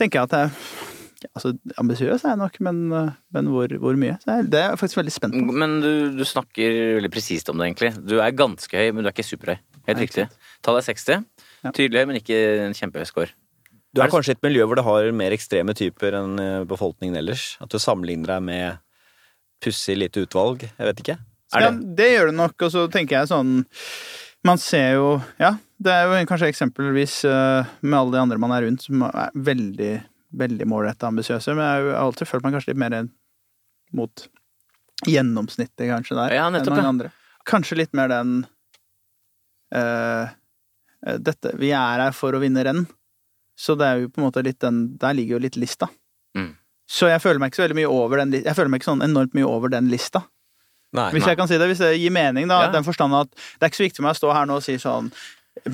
[0.00, 0.96] tenker jeg at jeg
[1.36, 2.78] Altså, ambisiøs er jeg nok, men,
[3.36, 4.14] men hvor, hvor mye?
[4.22, 5.56] Så jeg, det er jeg faktisk veldig spent på.
[5.62, 7.90] Men du, du snakker veldig presist om det, egentlig.
[8.08, 9.58] Du er ganske høy, men du er ikke superhøy.
[9.90, 10.24] Helt Nei, riktig.
[10.64, 11.28] Tallet er 60.
[11.66, 11.74] Ja.
[11.76, 13.36] Tydelig høy, men ikke en kjempehøy score.
[13.92, 17.20] Du er kanskje i et miljø hvor det har mer ekstreme typer enn eh, befolkningen
[17.20, 17.56] ellers?
[17.60, 18.80] At du sammenligner deg med
[19.62, 20.64] pussig lite utvalg?
[20.66, 21.18] Jeg vet ikke.
[21.54, 23.64] Er Ja, det gjør det nok, og så tenker jeg sånn
[24.46, 25.06] Man ser jo
[25.40, 29.02] Ja, det er jo kanskje eksempelvis eh, med alle de andre man er rundt, som
[29.08, 29.94] er veldig,
[30.42, 32.96] veldig målretta ambisiøse, men jeg har alltid følt meg kanskje litt mer
[33.96, 34.26] mot
[35.08, 36.36] gjennomsnittet, kanskje, der.
[36.36, 36.94] Ja, nettopp, enn mange ja.
[36.94, 37.12] andre.
[37.48, 38.34] Kanskje litt mer den
[39.74, 40.28] uh,
[41.00, 42.84] Dette Vi er her for å vinne renn.
[43.56, 45.88] Så det er jo på en måte litt den Der ligger jo litt lista.
[46.36, 46.52] Mm.
[46.90, 49.04] Så jeg føler meg ikke så veldig mye over den Jeg føler meg ikke sånn
[49.06, 50.24] enormt mye over den lista.
[50.96, 51.10] Nei.
[51.14, 52.64] Hvis jeg kan si det, hvis det gir mening, da.
[52.64, 52.72] Ja.
[52.74, 54.64] Den forstand at det er ikke så viktig for meg å stå her nå og
[54.66, 55.12] si sånn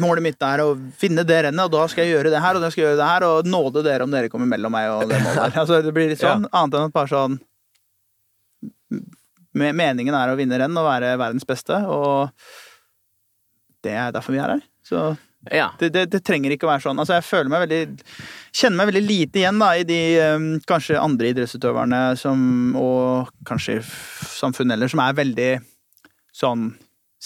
[0.01, 2.63] Målet mitt er å finne det rennet, og da skal jeg gjøre det her, og
[2.65, 5.05] da skal jeg gjøre det her, og nåde dere om dere kommer mellom meg og
[5.13, 5.53] det målet her.
[5.63, 7.37] Altså, det blir litt sånn, annet enn at bare sånn
[9.57, 12.33] Meningen er å vinne renn og være verdens beste, og
[13.87, 14.65] det er derfor vi er her.
[14.85, 15.05] Så
[15.53, 15.69] Ja.
[15.79, 16.99] det, det, det trenger ikke å være sånn.
[16.99, 17.81] Altså, jeg føler meg veldig
[18.57, 19.99] Kjenner meg veldig lite igjen da, i de
[20.35, 22.41] um, kanskje andre idrettsutøverne som,
[22.81, 25.51] og kanskje samfunnet ellers, som er veldig
[26.37, 26.71] sånn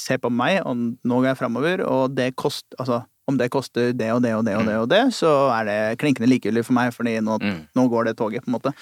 [0.00, 3.90] Se på meg, og nå går jeg framover, og det kost, altså, om det koster
[3.92, 6.76] det og det og det og det, og det, så er det klinkende likegyldig for
[6.78, 7.58] meg, fordi nå, Mm.
[7.76, 8.72] nå går det toget, på en måte.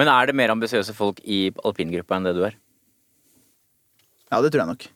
[0.00, 2.56] Men er det mer ambisiøse folk i alpingruppa enn det du er?
[4.32, 4.88] Ja, det tror jeg nok.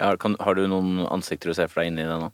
[0.00, 2.32] Ja, kan, har du noen ansikter du ser for deg inni det nå?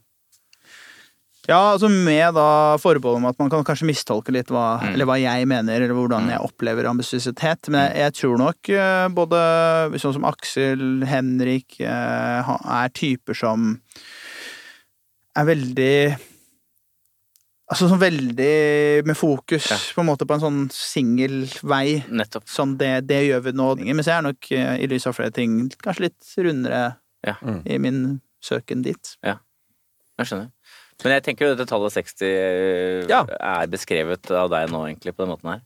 [1.48, 4.92] Ja, altså med da forbehold om at man kan kanskje mistolke litt hva, Mm.
[4.92, 7.68] eller hva jeg mener, eller hvordan jeg opplever ambisiøsitet.
[7.72, 13.80] Men jeg, jeg tror nok eh, både sånn som Aksel, Henrik, eh, er typer som
[15.36, 15.94] er veldig
[17.70, 19.76] Altså sånn veldig med fokus Ja.
[19.94, 22.02] på en måte på en sånn singel vei.
[22.10, 22.48] Nettopp.
[22.50, 23.68] Sånn det, det gjør vi nå.
[23.94, 27.36] Mens jeg er nok, eh, i lys av flere ting, kanskje litt rundere Ja.
[27.40, 27.62] Mm.
[27.70, 29.16] i min søken dit.
[29.22, 29.36] Ja,
[30.18, 30.50] Jeg skjønner.
[31.04, 33.22] Men jeg tenker jo dette tallet 60 eh, Ja.
[33.24, 35.62] er beskrevet av deg nå, egentlig, på den måten her.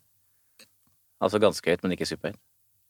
[1.23, 2.39] Altså ganske høyt, men ikke superhøyt.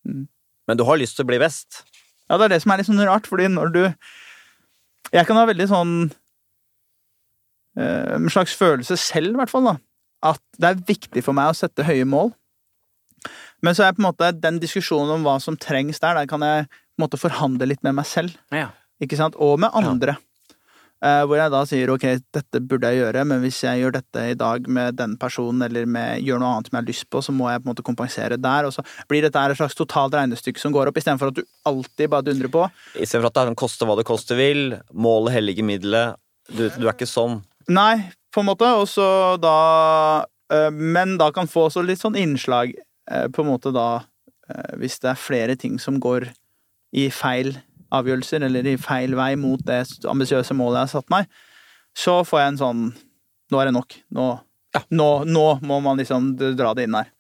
[0.05, 1.83] Men du har lyst til å bli best.
[2.29, 3.83] Ja, det er det som er litt sånn rart, fordi når du
[5.13, 5.91] Jeg kan ha veldig sånn
[7.79, 9.77] eh, En slags følelse selv, i hvert fall, da.
[10.35, 12.33] At det er viktig for meg å sette høye mål.
[13.65, 16.43] Men så er på en måte den diskusjonen om hva som trengs der, der kan
[16.45, 18.37] jeg på en måte forhandle litt med meg selv.
[18.53, 18.71] Ja.
[19.03, 19.37] Ikke sant?
[19.37, 20.17] Og med andre.
[21.05, 24.23] Eh, hvor jeg da sier ok, dette burde jeg gjøre, men hvis jeg gjør dette
[24.31, 27.21] i dag med den personen, eller med, gjør noe annet som jeg har lyst på,
[27.27, 28.69] så må jeg på en måte kompensere der.
[28.69, 32.09] Og så blir dette et slags totalt regnestykke som går opp, istedenfor at du alltid
[32.15, 32.63] bare dundrer på.
[32.97, 34.79] Istedenfor at det er koste hva det koste vil.
[34.97, 36.17] Målet helliger middelet.
[36.49, 37.43] Du, du er ikke sånn.
[37.69, 38.73] Nei, på en måte.
[38.81, 39.07] Og så
[39.41, 39.59] da
[40.53, 42.73] øh, Men da kan få også litt sånn innslag,
[43.13, 44.05] øh, på en måte da
[44.77, 46.27] Hvis det er flere ting som går
[46.93, 47.55] i feil
[47.99, 51.29] avgjørelser, eller i feil vei mot det ambisiøse målet jeg har satt meg,
[51.95, 52.87] så får jeg en sånn
[53.53, 53.93] Nå er det nok.
[54.17, 54.25] Nå,
[54.97, 57.11] nå, nå må man liksom dra det inn her.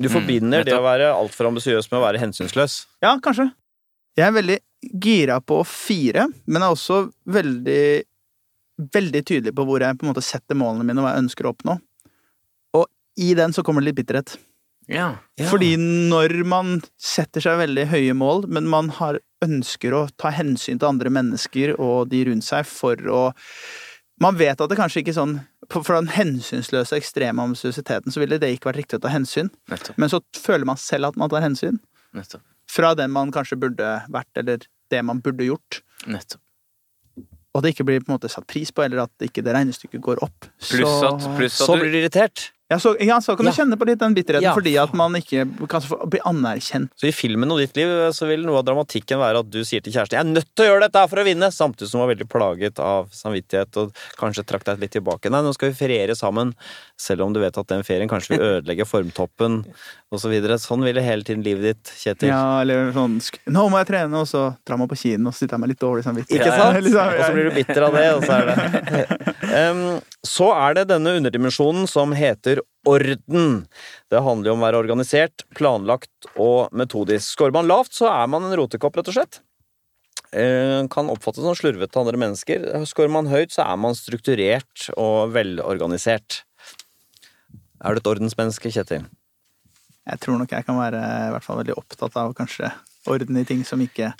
[0.00, 2.78] Du forbinder det å være altfor ambisiøs med å være hensynsløs.
[3.04, 3.50] Ja, kanskje.
[4.16, 4.56] Jeg er veldig
[5.04, 7.82] gira på å fire, men er også veldig
[8.76, 11.46] veldig tydelig på hvor jeg på en måte setter målene mine og hva jeg ønsker
[11.46, 11.76] å oppnå.
[12.76, 12.86] Og
[13.22, 14.36] i den så kommer det litt bitterhet.
[14.90, 15.16] Ja.
[15.50, 20.78] Fordi når man setter seg veldig høye mål, men man har ønsker å ta hensyn
[20.80, 23.26] til andre mennesker og de rundt seg for å
[24.16, 25.34] Man vet at det kanskje ikke er sånn
[25.68, 29.98] For den hensynsløse, ekstreme ambisiøsiteten så ville det ikke vært riktig å ta hensyn, Nettopp.
[30.00, 31.80] men så føler man selv at man tar hensyn.
[32.16, 32.40] Nettopp.
[32.70, 35.82] Fra den man kanskje burde vært, eller det man burde gjort.
[36.06, 36.40] Nettopp.
[37.56, 40.00] Og det ikke blir på en måte satt pris på, eller at ikke det regnestykket
[40.04, 40.48] går opp.
[40.60, 42.50] Pluss så, at, pluss Så blir du irritert.
[42.68, 43.62] Ja, så, ja, så kan du Ja.
[43.62, 44.54] kjenne på litt den bitterheten Ja.
[44.54, 46.90] fordi at man ikke kan få bli anerkjent.
[46.98, 49.80] Så i filmen og ditt liv så vil noe av dramatikken være at du sier
[49.80, 52.00] til kjæresten 'Jeg er nødt til å gjøre dette her for å vinne', samtidig som
[52.00, 55.30] du var veldig plaget av samvittighet og kanskje trakk deg litt tilbake.
[55.30, 56.54] Nei, nå skal vi feriere sammen,
[56.98, 59.64] selv om du vet at den ferien kanskje vil ødelegge formtoppen
[60.12, 60.26] osv.
[60.26, 60.58] Så videre.
[60.58, 62.28] sånn vil det hele tiden livet ditt, Kjetil.
[62.28, 65.38] Ja, eller sånn 'Nå må jeg trene', og så drar man på kino og så
[65.46, 66.42] sitter jeg med litt dårlig samvittighet.
[66.42, 66.82] Ikke sant?
[66.86, 68.56] Liksom, Og så blir du bitter av det, og så er det
[69.70, 72.55] um, Så er det denne underdimensjonen som heter
[72.86, 73.66] orden.
[74.12, 77.34] Det handler jo om å være organisert, planlagt og metodisk.
[77.34, 79.40] Skårer man lavt, så er man en rotekopp, rett og slett.
[80.32, 82.66] Eh, Kan oppfattes som slurvete av andre mennesker.
[82.88, 86.42] Skårer man høyt, så er man strukturert og velorganisert.
[87.84, 89.06] Er du et ordensmenneske, Kjetil?
[90.06, 92.70] Jeg tror nok jeg kan være i hvert fall veldig opptatt av kanskje
[93.10, 94.12] orden i ting som ikke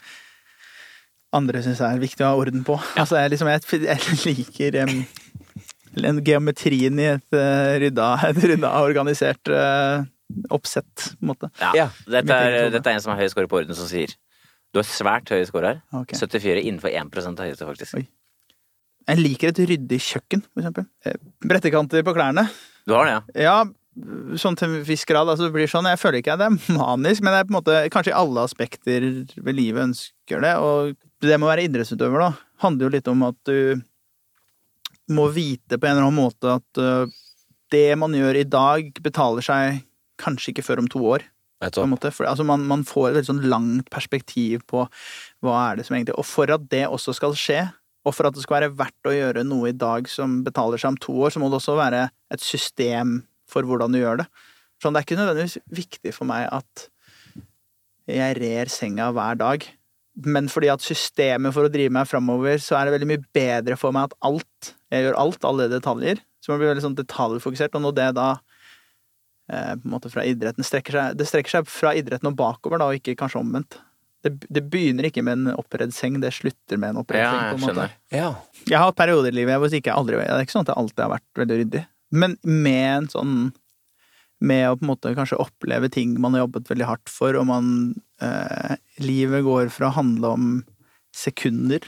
[1.37, 2.77] andre syns er viktig å ha orden på.
[2.99, 5.01] Altså, jeg, liksom, jeg, jeg liker um,
[6.27, 10.05] geometrien i et uh, rydda, et rydda organisert eh,
[10.53, 11.51] oppsett, på en måte.
[11.77, 11.89] Ja.
[12.11, 14.13] Dette, er, dette er en som har høy score på orden, som sier
[14.75, 15.79] du har svært høy score her.
[16.03, 16.19] Okay.
[16.21, 17.97] 74 innenfor 1 av høyeste, faktisk.
[17.97, 18.05] Oi.
[19.07, 20.87] Jeg liker et ryddig kjøkken, for eksempel.
[21.07, 21.17] Eh,
[21.47, 22.49] Brettekanter på klærne.
[22.87, 23.21] Du har det, ja?
[23.47, 25.31] Ja, sånn til en viss grad.
[25.31, 27.55] Altså, det blir sånn, jeg føler ikke at det er manisk, men det er på
[27.55, 29.07] en måte kanskje i alle aspekter
[29.47, 30.55] ved livet ønsker det.
[30.61, 32.33] Og det med å være idrettsutøver, da,
[32.67, 33.57] handler jo litt om at du
[35.13, 37.15] må vite på en eller annen måte at øh,
[37.75, 39.81] det man gjør i dag, betaler seg
[40.23, 41.27] kanskje ikke før om to år.
[41.63, 42.11] Vet På en måte.
[42.13, 44.85] For, altså, man, man får et veldig sånn langt perspektiv på
[45.45, 47.63] hva er det som egentlig Og for at det også skal skje,
[48.07, 50.95] og for at det skal være verdt å gjøre noe i dag som betaler seg
[50.95, 54.29] om to år, så må det også være et system for hvordan du gjør det.
[54.83, 56.87] Sånn, det er ikke nødvendigvis viktig for meg at
[58.07, 59.65] jeg rer senga hver dag.
[60.25, 63.77] Men fordi at systemet for å drive meg framover, så er det veldig mye bedre
[63.77, 66.21] for meg at alt Jeg gjør alt, alle detaljer.
[66.41, 67.75] Så man blir veldig sånn detaljfokusert.
[67.77, 68.29] Og når det da
[69.51, 72.81] eh, på en måte fra idretten strekker seg Det strekker seg fra idretten og bakover,
[72.81, 73.81] da, og ikke kanskje omvendt.
[74.25, 77.37] Det, det begynner ikke med en oppredd seng, det slutter med en oppredd Ja, seng.
[77.37, 77.69] på jeg en måte.
[77.69, 77.93] skjønner.
[78.17, 78.31] Ja.
[78.71, 80.81] Jeg har hatt perioder i livet hvor ikke aldri Det er ikke sånn at jeg
[80.83, 81.85] alltid har vært veldig ryddig.
[82.17, 83.37] Men med en sånn
[84.45, 87.47] Med å på en måte kanskje oppleve ting man har jobbet veldig hardt for, og
[87.49, 87.71] man
[88.21, 90.49] eh, Livet går fra å handle om
[91.17, 91.81] sekunder,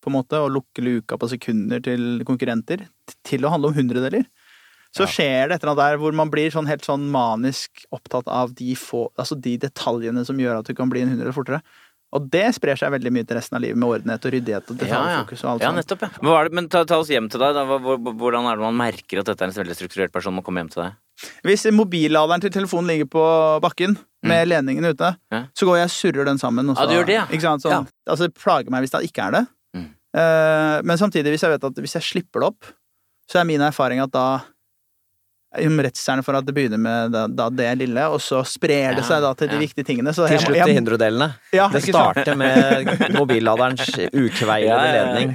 [0.00, 2.86] på en måte, og lukke luka på sekunder til konkurrenter,
[3.28, 4.24] til å handle om hundredeler.
[4.96, 5.10] Så Ja.
[5.12, 8.54] skjer det et eller annet der hvor man blir sånn helt sånn manisk opptatt av
[8.58, 11.60] de få Altså de detaljene som gjør at du kan bli en hundredel fortere.
[12.12, 14.80] Og det sprer seg veldig mye til resten av livet, med ordenhet og ryddighet og
[14.80, 14.88] Ja, ja.
[14.90, 15.78] detaljfokus og alt ja, sånt.
[15.84, 16.00] nettopp.
[16.02, 16.08] Ja.
[16.22, 17.54] Men, hva det, men ta, ta oss hjem til deg.
[17.54, 17.62] Da.
[17.68, 20.72] Hvordan er det man merker at dette er en veldig strukturert person må kommer hjem
[20.74, 20.96] til deg?
[21.44, 23.24] Hvis mobilladeren til telefonen ligger på
[23.64, 23.96] bakken
[24.26, 25.44] med ledningen ute, Ja.
[25.56, 26.68] så går jeg og surrer den sammen.
[26.72, 27.24] Også, Ja, du gjør det, ja.
[27.30, 27.62] Ikke sant?
[27.62, 29.46] Sånn, Altså, det plager meg hvis det ikke er det.
[29.76, 29.88] Mm.
[30.16, 32.64] Uh, men samtidig, hvis jeg vet at hvis jeg slipper det opp,
[33.30, 34.40] så er min erfaring at da
[35.58, 39.02] om redselen for at det begynner med da, da det lille, og så sprer det
[39.02, 39.62] Ja, seg da til de ja.
[39.64, 40.12] viktige tingene.
[40.14, 41.26] Så Til slutt til hundredelene.
[41.52, 43.82] Ja, Det starter med mobilladerens
[44.14, 45.08] ukveilede Ja, ja, ja.
[45.10, 45.32] ledning,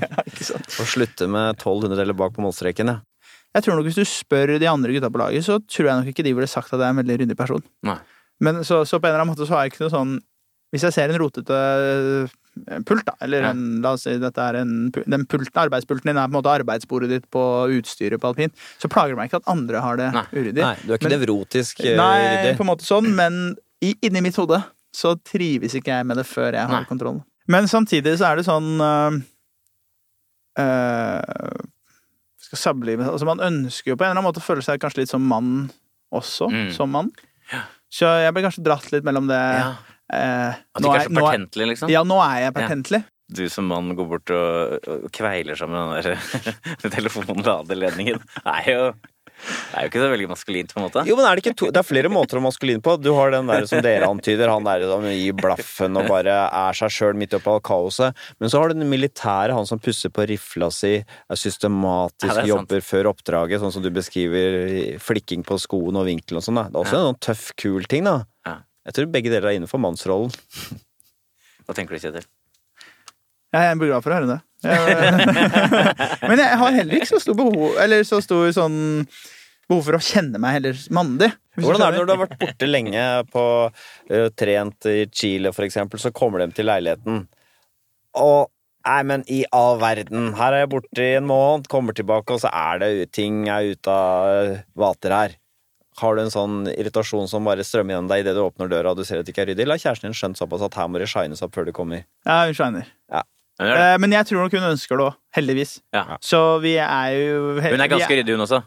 [0.80, 2.94] og slutter med tolv hundredeler bak på målstreken.
[3.56, 6.10] Jeg tror nok Hvis du spør de andre gutta på laget, så tror jeg nok
[6.12, 7.64] ikke de ville sagt at jeg er en veldig ryddig person.
[7.88, 7.98] Nei.
[8.44, 10.16] Men så, så på en eller annen måte så har jeg ikke noe sånn
[10.76, 14.58] Hvis jeg ser en rotete eh, pult, da, eller en, la oss si dette er
[14.60, 17.44] en Den pulten, arbeidspulten din er på en måte arbeidsbordet ditt på
[17.78, 18.52] utstyret på alpint,
[18.82, 20.60] så plager det meg ikke at andre har det uryddig.
[20.64, 21.96] Nei, du er ikke Men- nevrotisk uryddig.
[22.02, 23.40] Nei, på en måte sånn, men
[23.84, 24.60] i, inni mitt hode
[24.96, 27.24] så trives ikke jeg med det før jeg har kontrollen.
[27.24, 27.24] kontroll.
[27.52, 29.18] Men samtidig så er det sånn øh,
[30.60, 31.64] øh,
[32.46, 35.04] Skal sammenligne Altså, man ønsker jo på en eller annen måte å føle seg kanskje
[35.04, 35.72] litt som mann
[36.14, 36.70] også, Mm.
[36.76, 37.10] som mann.
[37.52, 37.64] Ja.
[37.92, 39.74] Så jeg ble kanskje dratt litt mellom det Ja.
[40.14, 41.90] eh, At du ikke er- så er- pertentlig, liksom?
[41.90, 43.04] Ja, nå er jeg pertentlig.
[43.34, 48.20] Du som mann går bort og, og kveiler sammen den der telefonladeledningen.
[48.22, 48.94] Det er jo
[49.46, 51.04] det er jo ikke så veldig maskulint, på en måte.
[51.06, 52.96] Jo, men er det ikke to Det er flere måter å maskulin på.
[53.02, 56.78] Du har den der som dere antyder, han der som gir blaffen og bare er
[56.80, 58.16] seg sjøl midt oppi all kaoset.
[58.40, 62.40] Men så har du den militære, han som pusser på rifla si, er systematisk, Ja,
[62.46, 66.62] er jobber før oppdraget, sånn som du beskriver, flikking på skoen og vinkelen og sånn.
[66.64, 68.22] Det er også en sånn tøff, kul ting, da.
[68.48, 68.58] Ja.
[68.88, 70.34] Jeg tror begge deler er innenfor mannsrollen.
[71.66, 72.26] Hva tenker du, Kjetil?
[73.56, 74.40] Ja, jeg blir glad for å høre det.
[74.66, 78.78] Jeg- Men jeg har heller ikke så stor behov Eller så stor sånn
[79.70, 81.32] behov for å kjenne meg heller mandig.
[81.58, 85.66] Hvordan er det når du har vært borte lenge på uh, trent i Chile, for
[85.66, 87.24] eksempel, så kommer de til leiligheten,
[88.22, 88.52] og
[88.86, 92.44] Nei, men i all verden, her er jeg borte i en måned, kommer tilbake, og
[92.44, 95.34] så er det ting er ute av eh, vater her.
[95.98, 99.00] Har du en sånn irritasjon som bare strømmer gjennom deg idet du åpner døra og
[99.00, 101.02] du ser at det ikke er ryddig, har kjæresten din skjønt såpass at her må
[101.02, 102.06] det shines opp før du kommer?
[102.30, 102.86] Ja, hun shiner.
[103.10, 103.24] Det.
[103.62, 105.78] Eh, Men jeg tror nok hun ønsker det òg, heldigvis.
[105.96, 106.18] Ja.
[106.24, 108.62] Så vi er jo hun er ganske ryddig, hun også.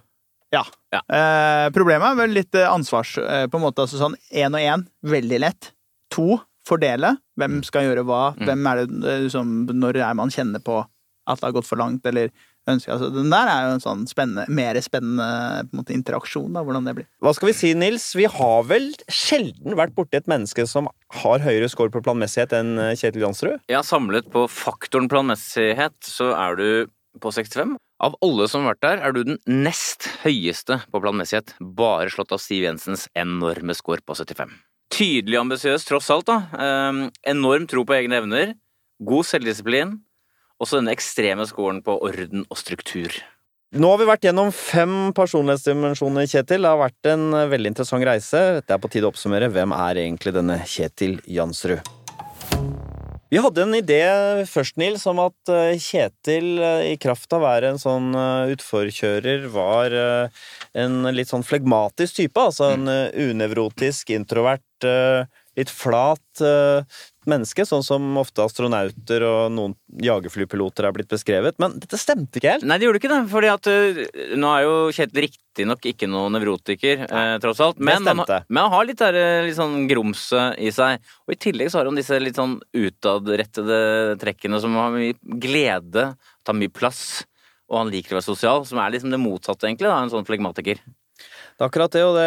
[0.54, 0.62] Ja.
[0.94, 1.02] Ja.
[1.12, 3.18] Eh, problemet er vel litt eh, ansvars...
[3.20, 5.72] Eh, på en måte, altså sånn én og én, veldig lett.
[6.14, 7.14] To, fordele.
[7.40, 8.22] Hvem skal gjøre hva?
[8.38, 8.46] Mm.
[8.48, 10.80] Hvem er det liksom, Når er man kjenner på
[11.28, 12.30] at det har gått for langt, eller
[12.68, 15.28] ønsker altså, Den der er jo en sånn spennende, mer spennende
[15.68, 17.08] på en måte, interaksjon, da, hvordan det blir.
[17.24, 18.10] Hva skal vi si, Nils?
[18.18, 20.90] Vi har vel sjelden vært borti et menneske som
[21.22, 23.58] har høyere score på planmessighet enn eh, Kjetil Jansrud.
[23.72, 26.68] Ja, samlet på faktoren planmessighet, så er du
[27.18, 27.76] på 65.
[28.04, 32.34] Av alle som har vært der, er du den nest høyeste på planmessighet, bare slått
[32.36, 34.52] av Siv Jensens enorme score på 75.
[34.94, 36.38] Tydelig ambisiøs, tross alt, da.
[36.62, 38.54] Ehm, enorm tro på egne evner,
[39.04, 39.98] god selvdisiplin,
[40.58, 43.14] og så denne ekstreme skolen på orden og struktur.
[43.76, 46.64] Nå har vi vært gjennom fem personlighetsdimensjoner, Kjetil.
[46.64, 48.42] Det har vært en eh, veldig interessant reise.
[48.64, 49.50] Det er på tide å oppsummere.
[49.52, 51.84] Hvem er egentlig denne Kjetil Jansrud?
[53.28, 54.00] Vi hadde en idé
[54.48, 58.06] først, Nils, om at eh, Kjetil eh, i kraft av å være en sånn
[58.54, 62.40] utforkjører var en litt sånn flegmatisk type.
[62.40, 64.64] Altså en eh, unevrotisk, introvert,
[65.58, 66.42] litt flat
[67.30, 67.66] menneske.
[67.68, 69.74] Sånn som ofte astronauter og noen
[70.04, 71.58] jagerflypiloter er blitt beskrevet.
[71.62, 72.66] Men dette stemte ikke helt.
[72.68, 73.20] Nei, det gjorde ikke det.
[73.32, 74.02] fordi at uh,
[74.38, 77.80] Nå er jo Kjetil riktignok ikke noen nevrotiker, eh, tross alt.
[77.82, 78.42] Men han, stemte.
[78.48, 81.02] men han har litt, der, eh, litt sånn grumset i seg.
[81.26, 83.80] Og i tillegg så har han disse litt sånn utadrettede
[84.22, 86.12] trekkene som har mye glede,
[86.46, 87.24] tar mye plass.
[87.68, 90.26] Og han liker å være sosial, som er liksom det motsatte, egentlig, da, en sånn
[90.28, 90.80] flegmatiker.
[91.58, 92.26] Det er akkurat det, og det,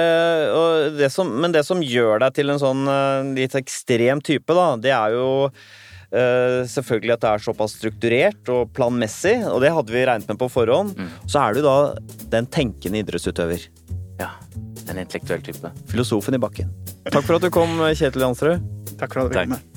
[0.52, 4.52] og det som, men det som gjør deg til en sånn eh, litt ekstrem type,
[4.58, 5.32] da, det er jo
[6.12, 10.42] Uh, selvfølgelig at det er såpass strukturert og planmessig, og det hadde vi regnet med
[10.42, 10.92] på forhånd.
[11.00, 11.08] Mm.
[11.24, 11.76] Så er du da
[12.36, 13.64] den tenkende idrettsutøver.
[14.20, 14.34] Ja,
[14.92, 15.72] en intellektuell type.
[15.88, 16.76] Filosofen i bakken.
[17.08, 18.72] Takk for at du kom, Kjetil Jansrud.
[18.98, 19.46] Takk for at du Takk.
[19.46, 19.71] fikk med.